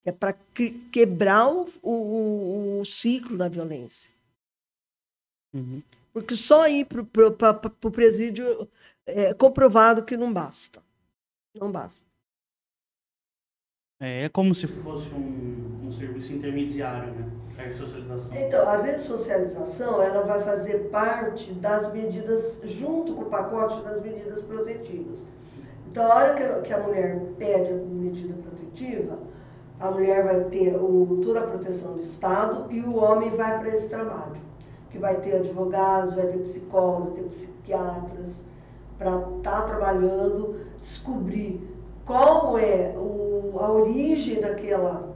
que 0.02 0.10
é 0.10 0.12
para 0.12 0.36
quebrar 0.92 1.48
o, 1.48 1.66
o, 1.84 2.80
o 2.80 2.86
ciclo 2.86 3.38
da 3.38 3.48
violência. 3.48 4.17
Uhum. 5.54 5.82
Porque 6.14 6.36
só 6.36 6.68
ir 6.68 6.86
para 6.86 7.02
o 7.84 7.92
presídio 7.92 8.68
é 9.06 9.34
comprovado 9.34 10.04
que 10.04 10.18
não 10.18 10.34
basta. 10.34 10.82
Não 11.56 11.72
basta. 11.72 12.02
É, 14.00 14.26
é 14.26 14.30
como 14.30 14.54
se 14.54 14.68
fosse 14.68 15.10
um, 15.14 15.88
um 15.88 15.92
serviço 15.92 16.34
intermediário, 16.34 17.14
né? 17.14 17.32
A 17.58 17.62
ressocialização. 17.62 18.36
Então, 18.36 18.68
a 18.68 18.78
ressocialização 18.82 20.02
ela 20.02 20.24
vai 20.24 20.42
fazer 20.42 20.90
parte 20.90 21.52
das 21.54 21.92
medidas, 21.92 22.62
junto 22.66 23.16
com 23.16 23.22
o 23.22 23.30
pacote 23.30 23.84
das 23.84 24.02
medidas 24.02 24.42
protetivas. 24.44 25.26
Então, 25.90 26.12
a 26.12 26.16
hora 26.16 26.36
que, 26.36 26.68
que 26.68 26.74
a 26.74 26.80
mulher 26.80 27.20
pede 27.38 27.72
a 27.72 27.76
medida 27.76 28.36
protetiva, 28.42 29.18
a 29.80 29.90
mulher 29.90 30.24
vai 30.24 30.44
ter 30.46 30.76
o, 30.76 31.22
toda 31.24 31.40
a 31.40 31.48
proteção 31.48 31.94
do 31.94 32.02
Estado 32.02 32.72
e 32.72 32.82
o 32.82 32.96
homem 32.96 33.36
vai 33.36 33.60
para 33.60 33.70
esse 33.70 33.90
trabalho 33.90 34.47
que 34.90 34.98
vai 34.98 35.20
ter 35.22 35.36
advogados, 35.36 36.14
vai 36.14 36.28
ter 36.28 36.40
psicólogos, 36.40 37.14
vai 37.14 37.24
ter 37.24 37.30
psiquiatras, 37.30 38.42
para 38.98 39.12
estar 39.12 39.62
tá 39.62 39.62
trabalhando, 39.64 40.66
descobrir 40.82 41.62
qual 42.06 42.58
é 42.58 42.94
o, 42.98 43.58
a 43.60 43.72
origem 43.72 44.42
daquela, 44.42 45.16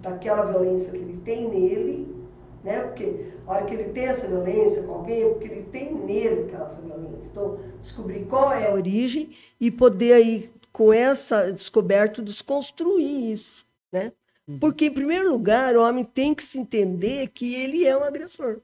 daquela 0.00 0.46
violência 0.46 0.90
que 0.90 0.96
ele 0.96 1.20
tem 1.24 1.48
nele, 1.48 2.16
né? 2.64 2.80
Porque 2.80 3.26
a 3.46 3.52
hora 3.52 3.64
que 3.66 3.74
ele 3.74 3.92
tem 3.92 4.06
essa 4.06 4.26
violência 4.26 4.82
com 4.82 4.94
alguém, 4.94 5.22
é 5.22 5.28
porque 5.28 5.46
ele 5.46 5.62
tem 5.70 5.94
nele 5.94 6.44
aquela 6.44 6.64
violência. 6.66 7.28
Então, 7.30 7.58
descobrir 7.80 8.24
qual 8.24 8.52
é 8.52 8.68
a 8.68 8.74
origem 8.74 9.30
e 9.60 9.70
poder 9.70 10.14
aí, 10.14 10.50
com 10.72 10.92
essa 10.92 11.52
descoberta, 11.52 12.22
desconstruir 12.22 13.32
isso, 13.32 13.64
né? 13.92 14.12
Uhum. 14.46 14.58
Porque, 14.58 14.86
em 14.86 14.92
primeiro 14.92 15.30
lugar, 15.30 15.76
o 15.76 15.82
homem 15.82 16.04
tem 16.04 16.34
que 16.34 16.42
se 16.42 16.58
entender 16.58 17.28
que 17.28 17.54
ele 17.54 17.84
é 17.84 17.96
um 17.96 18.02
agressor 18.02 18.60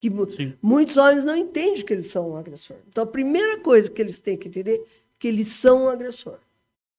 que 0.00 0.10
Sim. 0.34 0.54
muitos 0.62 0.96
homens 0.96 1.24
não 1.24 1.36
entendem 1.36 1.84
que 1.84 1.92
eles 1.92 2.06
são 2.06 2.30
um 2.30 2.36
agressor. 2.36 2.76
Então, 2.88 3.04
a 3.04 3.06
primeira 3.06 3.60
coisa 3.60 3.90
que 3.90 4.00
eles 4.00 4.18
têm 4.18 4.36
que 4.36 4.48
entender 4.48 4.80
é 4.80 4.84
que 5.18 5.28
eles 5.28 5.48
são 5.48 5.84
um 5.84 5.88
agressor, 5.88 6.38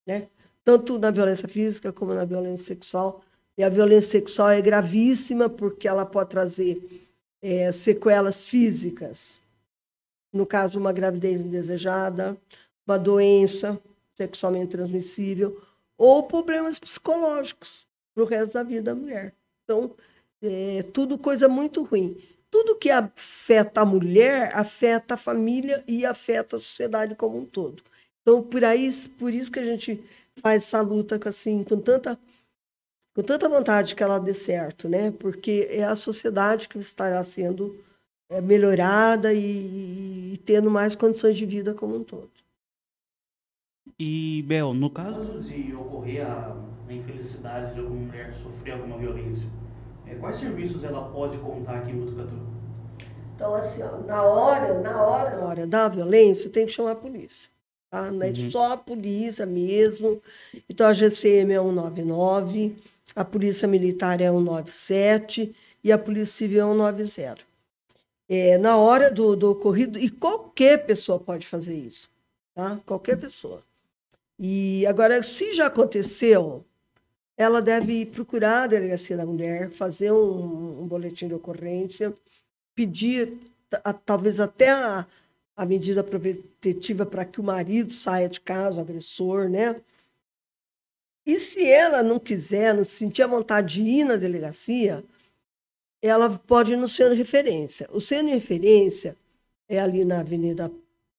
né? 0.06 0.28
Tanto 0.64 1.00
na 1.00 1.10
violência 1.10 1.48
física 1.48 1.92
como 1.92 2.14
na 2.14 2.24
violência 2.24 2.66
sexual. 2.66 3.24
E 3.58 3.64
a 3.64 3.70
violência 3.70 4.12
sexual 4.12 4.52
é 4.52 4.62
gravíssima 4.62 5.50
porque 5.50 5.88
ela 5.88 6.06
pode 6.06 6.30
trazer 6.30 7.10
é, 7.42 7.72
sequelas 7.72 8.46
físicas. 8.46 9.42
No 10.32 10.46
caso, 10.46 10.80
uma 10.80 10.94
gravidez 10.94 11.42
indesejada, 11.42 12.38
uma 12.88 13.00
doença 13.00 13.82
sexualmente 14.16 14.72
transmissível 14.72 15.60
ou 15.98 16.24
problemas 16.24 16.78
psicológicos 16.78 17.88
para 18.14 18.24
o 18.24 18.28
resto 18.28 18.54
da 18.54 18.64
vida 18.64 18.94
da 18.94 18.96
mulher. 18.96 19.34
Então, 19.64 19.92
é 20.42 20.84
tudo 20.84 21.18
coisa 21.18 21.50
muito 21.50 21.84
ruim 21.84 22.16
tudo 22.52 22.76
que 22.76 22.92
afeta 22.92 23.82
a 23.82 23.86
mulher 23.86 24.52
afeta 24.54 25.14
a 25.14 25.18
família 25.18 25.84
e 25.88 26.06
afeta 26.06 26.58
a 26.58 26.60
sociedade 26.60 27.16
como 27.16 27.40
um 27.40 27.46
todo. 27.46 27.82
Então, 28.22 28.44
por 28.44 28.64
aí, 28.64 28.92
por 29.18 29.34
isso 29.34 29.52
que 29.52 29.60
a 29.60 29.64
gente 29.64 30.04
faz 30.42 30.64
essa 30.64 30.82
luta 30.82 31.20
assim, 31.28 31.64
com 31.64 31.80
tanta 31.80 32.20
com 33.14 33.24
tanta 33.24 33.50
vontade 33.50 33.96
que 33.96 34.04
ela 34.04 34.20
dê 34.20 34.34
certo, 34.34 34.88
né? 34.88 35.12
Porque 35.12 35.68
é 35.70 35.84
a 35.84 35.96
sociedade 35.96 36.70
que 36.70 36.78
estará 36.78 37.24
sendo 37.24 37.78
é, 38.30 38.40
melhorada 38.40 39.34
e, 39.34 40.34
e 40.34 40.38
tendo 40.46 40.70
mais 40.70 40.96
condições 40.96 41.36
de 41.36 41.46
vida 41.46 41.74
como 41.74 41.98
um 41.98 42.04
todo. 42.04 42.32
E, 44.00 44.44
Bel, 44.44 44.74
no 44.74 44.90
caso 44.90 45.42
de 45.42 45.74
ocorrer 45.76 46.26
a, 46.26 46.56
infelicidade 46.90 47.74
de 47.74 47.80
alguma 47.80 48.06
mulher 48.06 48.34
sofrer 48.42 48.74
alguma 48.74 48.98
violência, 48.98 49.48
quais 50.16 50.38
serviços 50.38 50.84
ela 50.84 51.10
pode 51.10 51.38
contar 51.38 51.78
aqui 51.78 51.92
em 51.92 52.00
Botucatu? 52.00 52.36
Então, 53.36 53.56
assim, 53.56 53.82
ó, 53.82 53.98
na 54.00 54.24
hora, 54.24 54.80
na 54.82 55.02
hora, 55.02 55.38
na 55.38 55.46
hora 55.46 55.68
da 55.68 55.88
violência, 55.88 56.50
tem 56.50 56.66
que 56.66 56.72
chamar 56.72 56.92
a 56.92 56.96
polícia. 56.96 57.50
Tá? 57.90 58.12
Não 58.12 58.26
é 58.26 58.30
uhum. 58.30 58.52
só 58.52 58.74
a 58.74 58.78
polícia 58.78 59.46
mesmo. 59.46 60.22
Então, 60.70 60.88
a 60.88 60.94
GCM 60.94 61.54
é 61.54 61.60
199, 61.60 62.76
a 63.16 63.26
Polícia 63.26 63.68
Militar 63.68 64.22
é 64.22 64.30
197 64.30 65.56
e 65.84 65.92
a 65.92 65.98
Polícia 65.98 66.38
Civil 66.38 66.60
é 66.60 66.72
190. 66.72 67.38
É, 68.30 68.58
na 68.58 68.78
hora 68.78 69.12
do, 69.12 69.36
do 69.36 69.52
ocorrido, 69.52 70.00
e 70.00 70.10
qualquer 70.10 70.86
pessoa 70.86 71.20
pode 71.20 71.46
fazer 71.46 71.76
isso, 71.76 72.10
tá? 72.56 72.80
Qualquer 72.86 73.18
pessoa. 73.18 73.62
E 74.40 74.86
agora, 74.88 75.22
se 75.22 75.52
já 75.52 75.66
aconteceu, 75.66 76.64
ela 77.42 77.60
deve 77.60 78.06
procurar 78.06 78.64
a 78.64 78.68
delegacia 78.68 79.18
da 79.18 79.26
mulher, 79.26 79.72
fazer 79.72 80.12
um, 80.12 80.84
um 80.84 80.88
boletim 80.88 81.28
de 81.28 81.34
ocorrência, 81.34 82.16
pedir 82.76 83.36
a, 83.84 83.92
talvez 83.92 84.40
até 84.40 84.70
a, 84.70 85.08
a 85.58 85.66
medida 85.66 86.04
protetiva 86.04 87.04
para 87.04 87.26
que 87.26 87.42
o 87.42 87.44
marido 87.44 87.92
saia 87.92 88.30
de 88.30 88.40
casa, 88.40 88.78
o 88.78 88.82
agressor, 88.82 89.50
né? 89.50 89.82
E 91.26 91.40
se 91.40 91.66
ela 91.66 92.04
não 92.04 92.20
quiser, 92.20 92.76
não 92.76 92.84
sentir 92.84 93.24
a 93.24 93.28
vontade 93.28 93.76
de 93.76 93.90
ir 93.90 94.04
na 94.04 94.18
delegacia, 94.18 95.04
ela 96.00 96.30
pode 96.38 96.74
ir 96.74 96.78
no 96.78 96.88
centro 96.88 97.16
de 97.16 97.24
referência. 97.24 97.90
O 97.92 98.00
centro 98.00 98.28
de 98.28 98.34
referência 98.34 99.18
é 99.68 99.80
ali 99.80 100.06
na 100.06 100.20
Avenida 100.20 100.72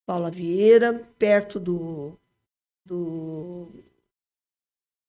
Paula 0.06 0.30
Vieira, 0.30 1.04
perto 1.18 1.58
do, 1.58 2.16
do, 2.84 3.66
do 3.74 3.91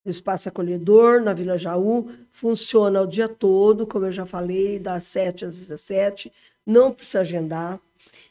Espaço 0.04 0.48
Acolhedor, 0.48 1.20
na 1.20 1.32
Vila 1.32 1.56
Jaú. 1.56 2.10
Funciona 2.30 3.00
o 3.00 3.06
dia 3.06 3.28
todo, 3.28 3.86
como 3.86 4.06
eu 4.06 4.12
já 4.12 4.26
falei, 4.26 4.78
das 4.78 5.04
7 5.04 5.46
às 5.46 5.56
17. 5.56 6.32
Não 6.66 6.92
precisa 6.92 7.20
agendar. 7.20 7.80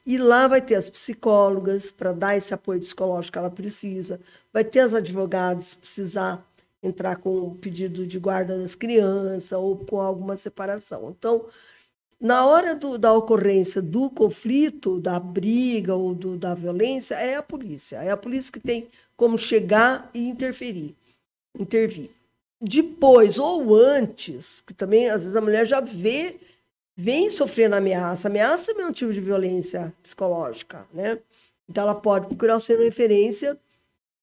E 0.06 0.18
lá 0.18 0.48
vai 0.48 0.62
ter 0.62 0.76
as 0.76 0.90
psicólogas 0.90 1.90
para 1.90 2.12
dar 2.12 2.36
esse 2.36 2.54
apoio 2.54 2.82
psicológico 2.82 3.34
que 3.34 3.38
ela 3.38 3.50
precisa, 3.50 4.20
vai 4.52 4.64
ter 4.64 4.82
as 4.82 4.94
advogadas 4.94 5.66
se 5.66 5.78
precisar 5.78 6.46
entrar 6.82 7.16
com 7.16 7.48
um 7.48 7.56
pedido 7.56 8.06
de 8.06 8.20
guarda 8.20 8.58
das 8.58 8.76
crianças 8.76 9.54
ou 9.54 9.78
com 9.78 10.02
alguma 10.02 10.36
separação. 10.36 11.16
Então, 11.18 11.46
na 12.20 12.46
hora 12.46 12.76
do, 12.76 12.98
da 12.98 13.14
ocorrência 13.14 13.82
do 13.82 14.10
conflito, 14.10 15.00
da 15.00 15.20
briga 15.20 15.96
ou 15.96 16.14
do, 16.14 16.38
da 16.38 16.54
violência, 16.54 17.16
é 17.16 17.36
a 17.36 17.44
polícia. 17.44 17.98
É 17.98 18.12
a 18.12 18.18
polícia 18.18 18.52
que 18.52 18.60
tem 18.60 18.88
como 19.16 19.38
chegar 19.38 20.10
e 20.14 20.28
interferir, 20.28 20.96
intervir. 21.58 22.10
Depois 22.62 23.38
ou 23.38 23.76
antes, 23.76 24.62
que 24.62 24.74
também 24.74 25.10
às 25.10 25.22
vezes 25.22 25.36
a 25.36 25.42
mulher 25.42 25.66
já 25.66 25.82
vê 25.82 26.40
vem 26.96 27.30
sofrendo 27.30 27.76
ameaça. 27.76 28.28
Ameaça 28.28 28.72
é 28.72 28.86
um 28.86 28.92
tipo 28.92 29.12
de 29.12 29.20
violência 29.20 29.94
psicológica, 30.02 30.86
né? 30.94 31.20
Então 31.68 31.84
ela 31.84 31.96
pode 31.96 32.28
procurar 32.28 32.58
de 32.58 32.76
referência, 32.76 33.58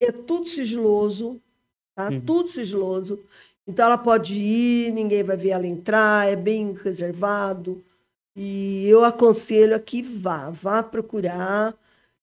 é 0.01 0.13
tudo 0.13 0.47
sigiloso, 0.47 1.41
tá? 1.95 2.09
Uhum. 2.09 2.21
Tudo 2.21 2.49
sigiloso. 2.49 3.21
Então 3.67 3.87
ela 3.87 3.99
pode 3.99 4.35
ir, 4.35 4.93
ninguém 4.93 5.23
vai 5.23 5.37
ver 5.37 5.51
ela 5.51 5.67
entrar, 5.67 6.29
é 6.29 6.37
bem 6.37 6.73
reservado. 6.73 7.83
E 8.35 8.87
eu 8.89 9.05
aconselho 9.05 9.75
a 9.75 9.81
que 9.81 10.03
vá, 10.03 10.51
vá 10.51 10.83
procurar 10.83 11.75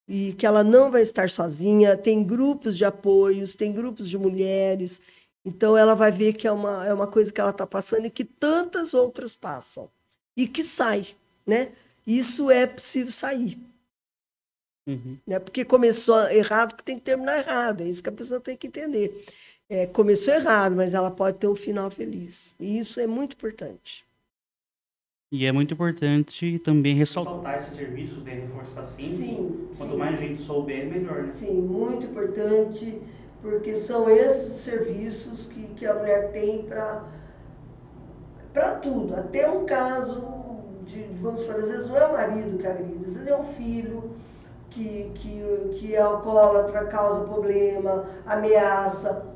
e 0.08 0.32
que 0.32 0.46
ela 0.46 0.64
não 0.64 0.90
vai 0.90 1.02
estar 1.02 1.28
sozinha. 1.28 1.96
Tem 1.96 2.24
grupos 2.24 2.76
de 2.76 2.84
apoios, 2.84 3.54
tem 3.54 3.72
grupos 3.72 4.08
de 4.08 4.16
mulheres. 4.16 5.02
Então 5.44 5.76
ela 5.76 5.94
vai 5.94 6.10
ver 6.10 6.32
que 6.32 6.48
é 6.48 6.52
uma, 6.52 6.86
é 6.86 6.92
uma 6.94 7.06
coisa 7.06 7.32
que 7.32 7.40
ela 7.40 7.50
está 7.50 7.66
passando 7.66 8.06
e 8.06 8.10
que 8.10 8.24
tantas 8.24 8.94
outras 8.94 9.34
passam 9.34 9.90
e 10.36 10.46
que 10.46 10.64
sai, 10.64 11.06
né? 11.46 11.72
Isso 12.06 12.50
é 12.50 12.66
possível 12.66 13.12
sair. 13.12 13.58
Uhum. 14.86 15.18
Né? 15.26 15.38
Porque 15.38 15.64
começou 15.64 16.18
errado, 16.30 16.74
que 16.74 16.82
tem 16.82 16.98
que 16.98 17.04
terminar 17.04 17.38
errado. 17.38 17.82
É 17.82 17.88
isso 17.88 18.02
que 18.02 18.08
a 18.08 18.12
pessoa 18.12 18.40
tem 18.40 18.56
que 18.56 18.66
entender. 18.66 19.26
É, 19.68 19.86
começou 19.86 20.32
errado, 20.32 20.74
mas 20.74 20.94
ela 20.94 21.10
pode 21.10 21.36
ter 21.36 21.46
um 21.46 21.54
final 21.54 21.90
feliz. 21.90 22.54
E 22.58 22.78
isso 22.78 22.98
é 22.98 23.06
muito 23.06 23.34
importante. 23.34 24.07
E 25.30 25.44
é 25.44 25.52
muito 25.52 25.74
importante 25.74 26.58
também 26.60 26.94
ressaltar. 26.94 27.34
Ressaltar 27.34 27.60
esse 27.60 27.76
serviço, 27.76 28.20
de 28.22 28.30
reforçar 28.30 28.84
sim. 28.84 29.16
Sim. 29.16 29.68
Quanto 29.76 29.92
sim. 29.92 29.98
mais 29.98 30.18
gente 30.18 30.42
souber, 30.42 30.86
melhor, 30.86 31.24
né? 31.24 31.32
Sim, 31.34 31.60
muito 31.60 32.06
importante, 32.06 32.98
porque 33.42 33.76
são 33.76 34.08
esses 34.08 34.54
serviços 34.60 35.46
que, 35.46 35.62
que 35.74 35.84
a 35.84 35.94
mulher 35.94 36.32
tem 36.32 36.62
para 36.64 37.04
para 38.54 38.76
tudo, 38.76 39.14
até 39.14 39.48
um 39.48 39.66
caso 39.66 40.22
de, 40.86 41.02
vamos 41.20 41.44
falar, 41.44 41.60
às 41.60 41.68
vezes 41.70 41.88
não 41.88 41.96
é 41.96 42.06
o 42.06 42.12
marido 42.14 42.58
que 42.58 42.66
agride, 42.66 43.04
às 43.04 43.12
vezes 43.14 43.26
é 43.26 43.36
um 43.36 43.44
filho 43.44 44.10
que, 44.70 45.12
que, 45.14 45.42
que 45.78 45.94
é 45.94 46.00
alcoólatra, 46.00 46.86
causa 46.86 47.24
problema, 47.26 48.06
ameaça. 48.26 49.26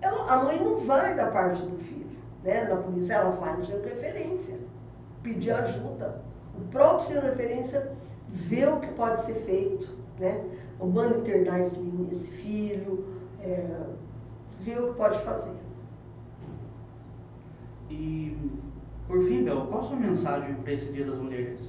Ela, 0.00 0.32
a 0.32 0.42
mãe 0.42 0.58
não 0.58 0.76
vai 0.78 1.14
da 1.14 1.26
parte 1.26 1.62
do 1.62 1.76
filho, 1.78 2.06
né? 2.42 2.64
Na 2.64 2.76
polícia, 2.76 3.14
ela 3.14 3.30
vai 3.32 3.54
no 3.56 3.64
seu 3.64 3.82
referência, 3.82 4.56
pedir 5.22 5.50
ajuda. 5.50 6.22
O 6.56 6.68
próprio 6.70 7.08
seu 7.08 7.20
referência 7.20 7.92
vê 8.28 8.66
o 8.66 8.80
que 8.80 8.88
pode 8.88 9.22
ser 9.22 9.34
feito, 9.34 9.88
né? 10.18 10.44
Manda 10.80 11.18
internar 11.18 11.60
esse, 11.60 11.78
esse 12.12 12.26
filho, 12.26 13.04
é, 13.40 13.86
vê 14.60 14.78
o 14.78 14.92
que 14.92 14.98
pode 14.98 15.18
fazer. 15.20 15.56
E, 17.90 18.36
por 19.06 19.24
fim, 19.26 19.44
Bel, 19.44 19.66
qual 19.66 19.80
a 19.80 19.84
sua 19.84 19.96
mensagem 19.96 20.54
para 20.56 20.72
esse 20.72 20.92
Dia 20.92 21.06
das 21.06 21.18
Mulheres? 21.18 21.60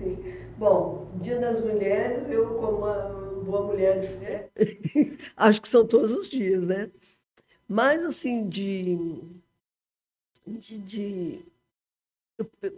Bom, 0.56 1.08
Dia 1.20 1.38
das 1.38 1.60
Mulheres, 1.60 2.30
eu, 2.30 2.54
como 2.54 2.78
uma 2.78 3.20
boa 3.44 3.66
mulher 3.66 4.00
de 4.00 4.08
fé, 4.18 4.48
acho 5.36 5.60
que 5.60 5.68
são 5.68 5.86
todos 5.86 6.12
os 6.12 6.28
dias, 6.28 6.64
né? 6.64 6.90
Mas, 7.66 8.04
assim, 8.04 8.48
de. 8.48 9.22
de, 10.46 10.78
de 10.78 11.44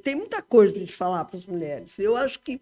tem 0.03 0.15
muita 0.15 0.43
coisa 0.43 0.73
para 0.73 0.81
gente 0.81 0.93
falar 0.93 1.25
para 1.25 1.39
as 1.39 1.47
mulheres. 1.47 1.99
Eu 1.99 2.17
acho 2.17 2.41
que, 2.41 2.61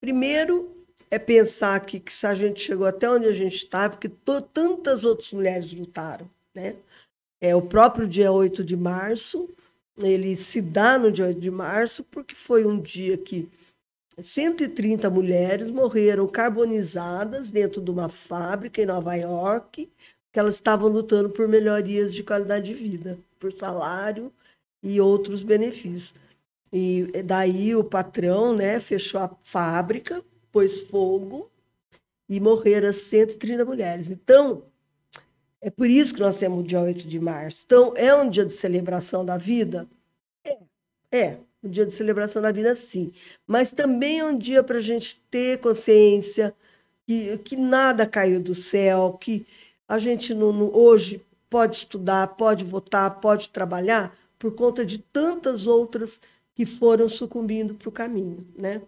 primeiro, 0.00 0.74
é 1.10 1.18
pensar 1.18 1.78
que, 1.80 2.00
que 2.00 2.12
se 2.12 2.26
a 2.26 2.34
gente 2.34 2.60
chegou 2.60 2.86
até 2.86 3.08
onde 3.08 3.26
a 3.26 3.32
gente 3.32 3.56
está, 3.56 3.88
porque 3.88 4.08
tantas 4.08 5.04
outras 5.04 5.32
mulheres 5.32 5.72
lutaram, 5.72 6.28
né? 6.54 6.76
É, 7.40 7.54
o 7.54 7.62
próprio 7.62 8.08
dia 8.08 8.32
8 8.32 8.64
de 8.64 8.76
março, 8.76 9.48
ele 10.02 10.34
se 10.34 10.60
dá 10.60 10.98
no 10.98 11.12
dia 11.12 11.26
8 11.26 11.40
de 11.40 11.50
março 11.50 12.02
porque 12.04 12.34
foi 12.34 12.64
um 12.64 12.80
dia 12.80 13.18
que 13.18 13.48
130 14.18 15.10
mulheres 15.10 15.68
morreram 15.68 16.26
carbonizadas 16.26 17.50
dentro 17.50 17.82
de 17.82 17.90
uma 17.90 18.08
fábrica 18.08 18.80
em 18.80 18.86
Nova 18.86 19.14
York, 19.14 19.90
que 20.32 20.38
elas 20.38 20.54
estavam 20.54 20.88
lutando 20.88 21.30
por 21.30 21.46
melhorias 21.46 22.14
de 22.14 22.22
qualidade 22.22 22.66
de 22.66 22.74
vida, 22.74 23.18
por 23.38 23.52
salário 23.52 24.32
e 24.82 25.00
outros 25.00 25.42
benefícios. 25.42 26.14
E 26.76 27.22
daí 27.22 27.76
o 27.76 27.84
patrão 27.84 28.52
né, 28.52 28.80
fechou 28.80 29.20
a 29.20 29.30
fábrica, 29.44 30.24
pôs 30.50 30.80
fogo 30.80 31.48
e 32.28 32.40
morreram 32.40 32.92
130 32.92 33.64
mulheres. 33.64 34.10
Então, 34.10 34.64
é 35.60 35.70
por 35.70 35.88
isso 35.88 36.12
que 36.12 36.18
nós 36.18 36.36
temos 36.36 36.58
o 36.58 36.66
dia 36.66 36.80
8 36.80 37.06
de 37.06 37.20
março. 37.20 37.62
Então, 37.64 37.94
é 37.94 38.12
um 38.12 38.28
dia 38.28 38.44
de 38.44 38.52
celebração 38.52 39.24
da 39.24 39.36
vida? 39.36 39.86
É, 40.44 40.58
é. 41.12 41.36
Um 41.62 41.70
dia 41.70 41.86
de 41.86 41.92
celebração 41.92 42.42
da 42.42 42.50
vida, 42.50 42.74
sim. 42.74 43.12
Mas 43.46 43.70
também 43.70 44.18
é 44.18 44.24
um 44.24 44.36
dia 44.36 44.60
para 44.60 44.78
a 44.78 44.82
gente 44.82 45.22
ter 45.30 45.60
consciência 45.60 46.52
que, 47.06 47.38
que 47.38 47.56
nada 47.56 48.04
caiu 48.04 48.40
do 48.40 48.54
céu, 48.54 49.16
que 49.20 49.46
a 49.86 49.96
gente 50.00 50.34
não, 50.34 50.52
não, 50.52 50.74
hoje 50.74 51.24
pode 51.48 51.76
estudar, 51.76 52.26
pode 52.34 52.64
votar, 52.64 53.20
pode 53.20 53.50
trabalhar 53.50 54.12
por 54.40 54.56
conta 54.56 54.84
de 54.84 54.98
tantas 54.98 55.68
outras 55.68 56.20
que 56.54 56.64
foram 56.64 57.08
sucumbindo 57.08 57.74
para 57.74 57.88
o 57.88 57.92
caminho, 57.92 58.46
né? 58.56 58.80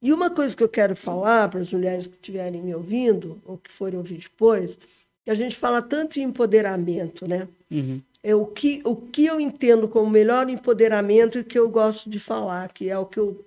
E 0.00 0.12
uma 0.12 0.30
coisa 0.30 0.56
que 0.56 0.62
eu 0.62 0.68
quero 0.68 0.94
falar 0.94 1.48
para 1.48 1.60
as 1.60 1.72
mulheres 1.72 2.06
que 2.06 2.14
estiverem 2.14 2.62
me 2.62 2.74
ouvindo, 2.74 3.40
ou 3.44 3.58
que 3.58 3.70
forem 3.70 3.98
ouvir 3.98 4.18
depois, 4.18 4.78
que 5.24 5.30
a 5.30 5.34
gente 5.34 5.56
fala 5.56 5.82
tanto 5.82 6.18
em 6.18 6.24
empoderamento, 6.24 7.26
né? 7.26 7.48
Uhum. 7.70 8.00
É 8.22 8.34
o 8.34 8.46
que, 8.46 8.80
o 8.84 8.96
que 8.96 9.26
eu 9.26 9.40
entendo 9.40 9.88
como 9.88 10.10
melhor 10.10 10.48
empoderamento 10.48 11.38
e 11.38 11.44
que 11.44 11.58
eu 11.58 11.68
gosto 11.68 12.10
de 12.10 12.18
falar, 12.18 12.72
que 12.72 12.88
é 12.90 12.98
o 12.98 13.06
que 13.06 13.18
eu 13.18 13.44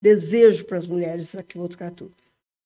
desejo 0.00 0.64
para 0.64 0.78
as 0.78 0.86
mulheres 0.86 1.34
aqui 1.34 1.58
em 1.58 1.60
Botucatu. 1.60 2.10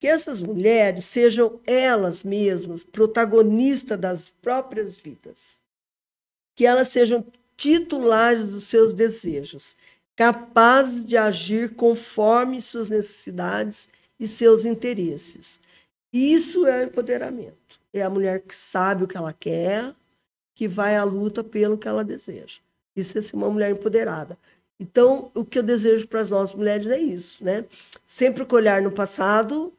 Que 0.01 0.07
essas 0.07 0.41
mulheres 0.41 1.05
sejam 1.05 1.61
elas 1.67 2.25
mesmas 2.25 2.83
protagonistas 2.83 3.99
das 3.99 4.29
próprias 4.29 4.97
vidas. 4.97 5.63
Que 6.57 6.67
elas 6.67 6.89
sejam 6.89 7.25
titulares 7.57 8.51
dos 8.51 8.65
seus 8.65 8.93
desejos, 8.93 9.77
capazes 10.17 11.05
de 11.05 11.17
agir 11.17 11.75
conforme 11.75 12.61
suas 12.61 12.91
necessidades 12.91 13.89
e 14.19 14.29
seus 14.29 14.65
interesses. 14.65 15.61
Isso 16.13 16.67
é 16.67 16.85
empoderamento 16.85 17.63
é 17.93 18.03
a 18.03 18.11
mulher 18.11 18.41
que 18.41 18.55
sabe 18.55 19.05
o 19.05 19.09
que 19.09 19.17
ela 19.17 19.33
quer, 19.33 19.95
que 20.55 20.67
vai 20.67 20.97
à 20.97 21.05
luta 21.05 21.45
pelo 21.45 21.77
que 21.77 21.87
ela 21.87 22.05
deseja. 22.05 22.59
Isso 22.97 23.17
é 23.17 23.23
ser 23.23 23.37
uma 23.37 23.51
mulher 23.51 23.71
empoderada. 23.71 24.39
Então, 24.81 25.31
o 25.35 25.45
que 25.45 25.59
eu 25.59 25.63
desejo 25.63 26.09
para 26.09 26.21
as 26.21 26.31
nossas 26.31 26.55
mulheres 26.55 26.89
é 26.89 26.99
isso, 26.99 27.45
né? 27.45 27.65
Sempre 28.05 28.47
olhar 28.51 28.83
no 28.83 28.91
passado, 28.91 29.73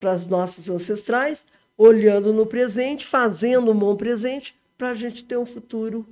para 0.00 0.12
as 0.12 0.26
nossas 0.26 0.68
ancestrais, 0.68 1.46
olhando 1.76 2.32
no 2.32 2.46
presente, 2.46 3.06
fazendo 3.06 3.70
um 3.70 3.78
bom 3.78 3.94
presente, 3.96 4.56
para 4.76 4.90
a 4.90 4.94
gente 4.94 5.24
ter 5.24 5.36
um 5.36 5.46
futuro 5.46 6.06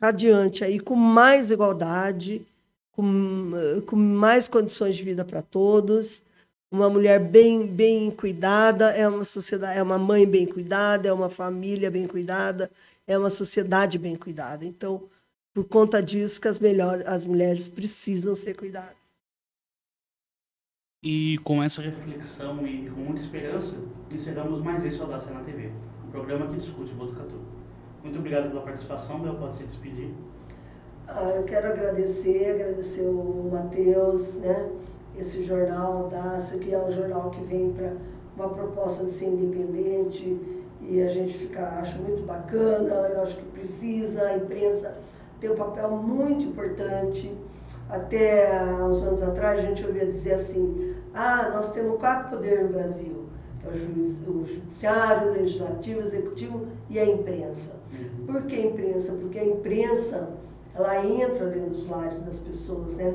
radiante 0.00 0.64
aí, 0.64 0.78
com 0.80 0.94
mais 0.94 1.50
igualdade, 1.50 2.46
com, 2.92 3.52
com 3.86 3.96
mais 3.96 4.48
condições 4.48 4.96
de 4.96 5.04
vida 5.04 5.24
para 5.24 5.42
todos, 5.42 6.22
uma 6.70 6.90
mulher 6.90 7.18
bem 7.18 7.66
bem 7.66 8.10
cuidada 8.10 8.90
é 8.90 9.08
uma 9.08 9.24
sociedade 9.24 9.78
é 9.78 9.82
uma 9.82 9.98
mãe 9.98 10.26
bem 10.26 10.46
cuidada 10.46 11.08
é 11.08 11.12
uma 11.12 11.30
família 11.30 11.90
bem 11.90 12.06
cuidada 12.06 12.70
é 13.06 13.16
uma 13.16 13.30
sociedade 13.30 13.98
bem 13.98 14.16
cuidada. 14.16 14.64
Então 14.64 15.08
por 15.54 15.64
conta 15.64 16.02
disso 16.02 16.40
que 16.40 16.48
as 16.48 16.58
melhores 16.58 17.06
as 17.06 17.24
mulheres 17.24 17.68
precisam 17.68 18.36
ser 18.36 18.54
cuidadas. 18.54 18.96
E 21.02 21.38
com 21.38 21.62
essa 21.62 21.80
reflexão 21.80 22.66
e 22.66 22.90
com 22.90 23.00
muita 23.00 23.20
esperança, 23.20 23.76
encerramos 24.10 24.60
mais 24.60 24.84
esse 24.84 25.00
Audácia 25.00 25.32
na 25.32 25.44
TV, 25.44 25.70
um 26.04 26.10
programa 26.10 26.48
que 26.48 26.58
discute 26.58 26.92
Botucatu. 26.92 27.40
Muito 28.02 28.18
obrigado 28.18 28.50
pela 28.50 28.62
participação, 28.62 29.20
Bel, 29.20 29.34
pode 29.34 29.56
se 29.56 29.64
despedir. 29.64 30.10
Ah, 31.08 31.32
eu 31.36 31.44
quero 31.44 31.68
agradecer, 31.68 32.50
agradecer 32.54 33.02
o 33.02 33.48
Matheus, 33.50 34.36
né? 34.36 34.70
Esse 35.18 35.42
jornal 35.42 36.04
Audácia, 36.04 36.58
que 36.58 36.72
é 36.72 36.78
um 36.78 36.92
jornal 36.92 37.30
que 37.30 37.40
vem 37.44 37.72
para 37.72 37.92
uma 38.36 38.50
proposta 38.50 39.04
de 39.04 39.10
ser 39.10 39.26
independente 39.26 40.38
e 40.80 41.02
a 41.02 41.08
gente 41.08 41.36
fica, 41.36 41.66
acha 41.80 41.98
muito 41.98 42.22
bacana, 42.22 42.94
eu 42.94 43.22
acho 43.22 43.36
que 43.36 43.44
precisa, 43.46 44.22
a 44.22 44.36
imprensa 44.36 44.94
tem 45.40 45.50
um 45.50 45.56
papel 45.56 45.90
muito 45.90 46.44
importante 46.44 47.32
até 47.88 48.48
uns 48.82 49.02
anos 49.02 49.22
atrás, 49.22 49.58
a 49.58 49.62
gente 49.62 49.84
ouvia 49.84 50.06
dizer 50.06 50.34
assim: 50.34 50.94
ah, 51.14 51.50
nós 51.52 51.70
temos 51.72 51.98
quatro 51.98 52.36
poderes 52.36 52.64
no 52.64 52.68
Brasil: 52.68 53.17
o, 53.66 54.46
judiciário, 54.46 55.30
o 55.30 55.34
legislativo, 55.34 56.00
o 56.00 56.02
executivo 56.02 56.66
e 56.88 56.98
a 56.98 57.04
imprensa. 57.04 57.72
Uhum. 57.92 58.26
Por 58.26 58.42
que 58.42 58.56
a 58.56 58.66
imprensa? 58.66 59.12
Porque 59.12 59.38
a 59.38 59.44
imprensa 59.44 60.28
ela 60.74 61.04
entra 61.04 61.46
dentro 61.46 61.70
dos 61.70 61.88
lares 61.88 62.22
das 62.22 62.38
pessoas, 62.38 62.96
né? 62.96 63.14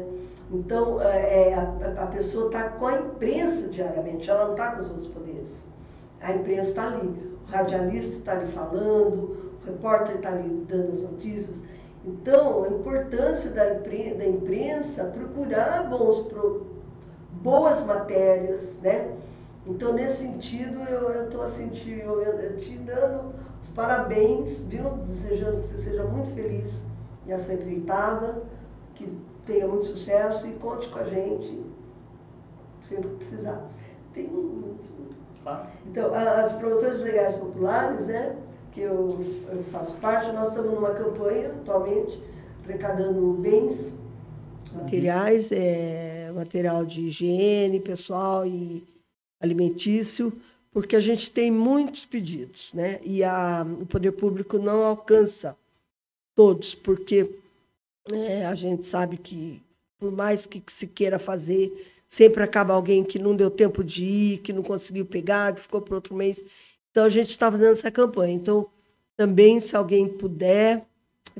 Então, 0.51 1.01
é, 1.01 1.49
é 1.49 1.53
a, 1.53 2.03
a 2.03 2.07
pessoa 2.07 2.47
está 2.47 2.63
com 2.69 2.87
a 2.87 2.99
imprensa 2.99 3.67
diariamente, 3.69 4.29
ela 4.29 4.45
não 4.45 4.51
está 4.51 4.71
com 4.71 4.81
os 4.81 4.89
outros 4.89 5.07
poderes. 5.07 5.63
A 6.21 6.33
imprensa 6.33 6.69
está 6.69 6.87
ali, 6.87 7.07
o 7.07 7.51
radialista 7.51 8.15
está 8.17 8.33
ali 8.33 8.51
falando, 8.51 9.37
o 9.61 9.65
repórter 9.65 10.15
está 10.15 10.29
ali 10.29 10.65
dando 10.67 10.91
as 10.91 11.01
notícias. 11.01 11.61
Então, 12.05 12.63
a 12.63 12.67
importância 12.67 13.49
da, 13.51 13.75
imprensa, 13.75 14.15
da 14.15 14.25
imprensa 14.25 15.03
procurar 15.05 15.89
bons, 15.89 16.27
boas 17.41 17.83
matérias, 17.85 18.79
né? 18.81 19.09
Então, 19.65 19.93
nesse 19.93 20.23
sentido, 20.23 20.79
eu 20.83 21.25
estou 21.25 21.43
assim, 21.43 21.69
te, 21.69 22.03
te 22.59 22.77
dando 22.79 23.33
os 23.61 23.69
parabéns, 23.69 24.61
viu? 24.63 24.89
Desejando 25.07 25.59
que 25.59 25.65
você 25.65 25.77
seja 25.77 26.03
muito 26.03 26.33
feliz 26.35 26.83
nessa 27.25 27.53
empreitada, 27.53 28.43
que 28.95 29.07
tenha 29.45 29.67
muito 29.67 29.85
sucesso 29.85 30.45
e 30.47 30.51
conte 30.53 30.89
com 30.89 30.99
a 30.99 31.05
gente 31.05 31.63
sempre 32.89 33.09
que 33.09 33.15
precisar. 33.15 33.65
Tem 34.13 34.27
um... 34.27 34.75
Então, 35.85 36.13
as 36.13 36.53
promotoras 36.53 37.01
legais 37.01 37.35
populares, 37.35 38.07
né? 38.07 38.35
que 38.73 38.81
eu, 38.81 39.19
eu 39.51 39.63
faço 39.65 39.93
parte, 39.97 40.31
nós 40.31 40.49
estamos 40.49 40.73
numa 40.73 40.91
campanha 40.91 41.49
atualmente, 41.49 42.21
arrecadando 42.65 43.33
bens 43.33 43.93
materiais, 44.73 45.51
é, 45.51 46.31
material 46.33 46.83
de 46.83 47.01
higiene 47.01 47.79
pessoal 47.79 48.45
e 48.45 48.83
alimentício, 49.43 50.33
porque 50.71 50.95
a 50.95 50.99
gente 50.99 51.29
tem 51.29 51.51
muitos 51.51 52.05
pedidos, 52.05 52.71
né? 52.73 52.99
E 53.03 53.23
a, 53.23 53.65
o 53.79 53.85
poder 53.85 54.13
público 54.13 54.57
não 54.57 54.83
alcança 54.83 55.55
todos, 56.33 56.73
porque 56.73 57.29
é, 58.11 58.45
a 58.45 58.55
gente 58.55 58.85
sabe 58.85 59.17
que, 59.17 59.61
por 59.99 60.11
mais 60.11 60.45
que 60.45 60.63
se 60.67 60.87
queira 60.87 61.19
fazer, 61.19 61.71
sempre 62.07 62.43
acaba 62.43 62.73
alguém 62.73 63.03
que 63.03 63.19
não 63.19 63.35
deu 63.35 63.51
tempo 63.51 63.83
de 63.83 64.05
ir, 64.05 64.37
que 64.39 64.51
não 64.51 64.63
conseguiu 64.63 65.05
pegar, 65.05 65.53
que 65.53 65.61
ficou 65.61 65.81
para 65.81 65.95
outro 65.95 66.15
mês. 66.15 66.43
Então, 66.89 67.05
a 67.05 67.09
gente 67.09 67.29
está 67.29 67.51
fazendo 67.51 67.71
essa 67.71 67.91
campanha. 67.91 68.33
Então, 68.33 68.67
também, 69.15 69.59
se 69.59 69.75
alguém 69.75 70.07
puder 70.07 70.85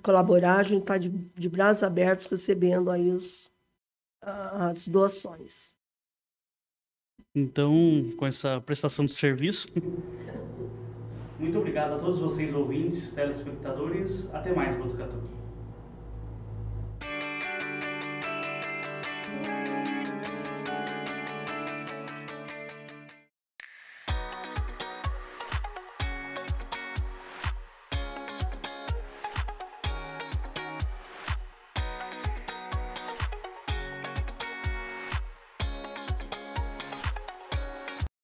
colaborar, 0.01 0.59
a 0.59 0.63
gente 0.63 0.81
está 0.81 0.97
de, 0.97 1.09
de 1.09 1.49
braços 1.49 1.83
abertos 1.83 2.25
recebendo 2.25 2.89
aí 2.89 3.09
os, 3.09 3.51
as 4.21 4.87
doações. 4.87 5.75
Então, 7.35 8.11
com 8.15 8.27
essa 8.27 8.61
prestação 8.61 9.05
de 9.05 9.13
serviço. 9.15 9.67
Muito 11.39 11.57
obrigado 11.57 11.93
a 11.93 11.97
todos 11.97 12.19
vocês, 12.19 12.53
ouvintes, 12.53 13.11
telespectadores. 13.13 14.29
Até 14.31 14.53
mais, 14.53 14.77
Botucatu. 14.77 15.17